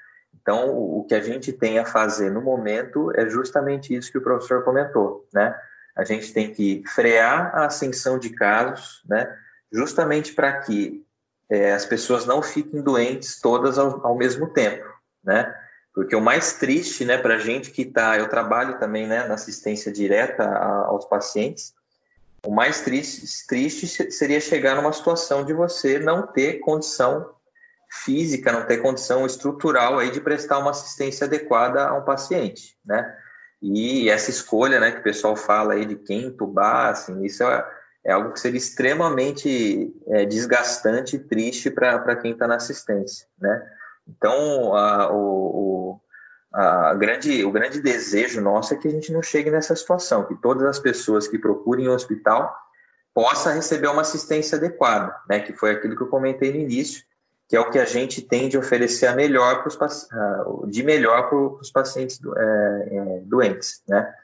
Então, 0.40 0.70
o 0.70 1.04
que 1.04 1.14
a 1.14 1.20
gente 1.20 1.52
tem 1.52 1.78
a 1.78 1.84
fazer 1.84 2.30
no 2.30 2.40
momento 2.40 3.10
é 3.16 3.28
justamente 3.28 3.94
isso 3.94 4.12
que 4.12 4.18
o 4.18 4.22
professor 4.22 4.62
comentou, 4.62 5.26
né? 5.32 5.54
A 5.96 6.04
gente 6.04 6.32
tem 6.32 6.52
que 6.52 6.82
frear 6.86 7.50
a 7.54 7.66
ascensão 7.66 8.18
de 8.18 8.30
casos, 8.30 9.02
né? 9.08 9.36
Justamente 9.72 10.32
para 10.32 10.60
que 10.60 11.04
é, 11.50 11.72
as 11.72 11.84
pessoas 11.84 12.26
não 12.26 12.42
fiquem 12.42 12.82
doentes 12.82 13.40
todas 13.40 13.78
ao, 13.78 14.06
ao, 14.06 14.16
mesmo 14.16 14.48
tempo, 14.48 14.84
né? 15.24 15.54
Porque 15.94 16.14
o 16.14 16.20
mais 16.20 16.54
triste, 16.54 17.04
né, 17.04 17.18
para 17.18 17.34
a 17.34 17.38
gente 17.38 17.70
que 17.70 17.82
está, 17.82 18.16
eu 18.16 18.28
trabalho 18.28 18.78
também, 18.78 19.06
né, 19.06 19.26
na 19.26 19.34
assistência 19.34 19.90
direta 19.90 20.44
aos 20.86 21.04
pacientes, 21.06 21.74
o 22.46 22.52
mais 22.52 22.82
triste, 22.82 23.46
triste 23.48 24.12
seria 24.12 24.40
chegar 24.40 24.76
numa 24.76 24.92
situação 24.92 25.44
de 25.44 25.52
você 25.52 25.98
não 25.98 26.26
ter 26.26 26.60
condição 26.60 27.34
física, 27.90 28.52
não 28.52 28.64
ter 28.64 28.78
condição 28.78 29.26
estrutural 29.26 29.98
aí 29.98 30.10
de 30.10 30.20
prestar 30.20 30.58
uma 30.58 30.70
assistência 30.70 31.26
adequada 31.26 31.88
a 31.88 31.94
um 31.94 32.04
paciente, 32.04 32.76
né? 32.84 33.16
E 33.60 34.08
essa 34.08 34.30
escolha, 34.30 34.78
né, 34.78 34.92
que 34.92 35.00
o 35.00 35.02
pessoal 35.02 35.34
fala 35.34 35.74
aí 35.74 35.84
de 35.84 35.96
quem 35.96 36.26
entubar, 36.26 36.90
assim, 36.90 37.24
isso 37.24 37.42
é, 37.42 37.66
é 38.04 38.12
algo 38.12 38.32
que 38.32 38.40
seria 38.40 38.58
extremamente 38.58 39.94
é, 40.08 40.24
desgastante 40.24 41.16
e 41.16 41.18
triste 41.18 41.70
para 41.70 42.16
quem 42.16 42.32
está 42.32 42.46
na 42.46 42.56
assistência, 42.56 43.26
né? 43.38 43.62
Então, 44.08 44.74
a, 44.74 45.12
o, 45.12 46.00
a 46.52 46.94
grande, 46.94 47.44
o 47.44 47.52
grande 47.52 47.80
desejo 47.80 48.40
nosso 48.40 48.72
é 48.72 48.76
que 48.76 48.88
a 48.88 48.90
gente 48.90 49.12
não 49.12 49.22
chegue 49.22 49.50
nessa 49.50 49.76
situação, 49.76 50.24
que 50.24 50.34
todas 50.36 50.64
as 50.64 50.78
pessoas 50.78 51.28
que 51.28 51.38
procurem 51.38 51.88
o 51.88 51.92
hospital 51.92 52.54
possam 53.12 53.52
receber 53.52 53.88
uma 53.88 54.02
assistência 54.02 54.56
adequada, 54.56 55.14
né? 55.28 55.40
Que 55.40 55.52
foi 55.52 55.72
aquilo 55.72 55.96
que 55.96 56.02
eu 56.02 56.08
comentei 56.08 56.52
no 56.52 56.58
início, 56.58 57.02
que 57.48 57.56
é 57.56 57.60
o 57.60 57.70
que 57.70 57.78
a 57.78 57.84
gente 57.84 58.22
tem 58.22 58.48
de 58.48 58.56
oferecer 58.56 59.14
melhor 59.14 59.62
pros, 59.62 59.78
de 60.68 60.82
melhor 60.82 61.28
para 61.28 61.38
os 61.38 61.70
pacientes 61.70 62.18
do, 62.18 62.36
é, 62.38 62.88
é, 62.90 63.20
doentes, 63.24 63.82
né? 63.88 64.14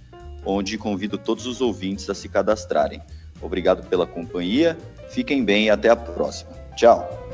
onde 0.46 0.78
convido 0.78 1.18
todos 1.18 1.46
os 1.46 1.62
ouvintes 1.62 2.10
a 2.10 2.16
se 2.16 2.30
cadastrarem. 2.30 3.02
Obrigado 3.42 3.88
pela 3.88 4.06
companhia, 4.06 4.78
fiquem 5.10 5.44
bem 5.44 5.66
e 5.66 5.70
até 5.70 5.90
a 5.90 5.96
próxima. 5.96 6.52
Tchau! 6.76 7.29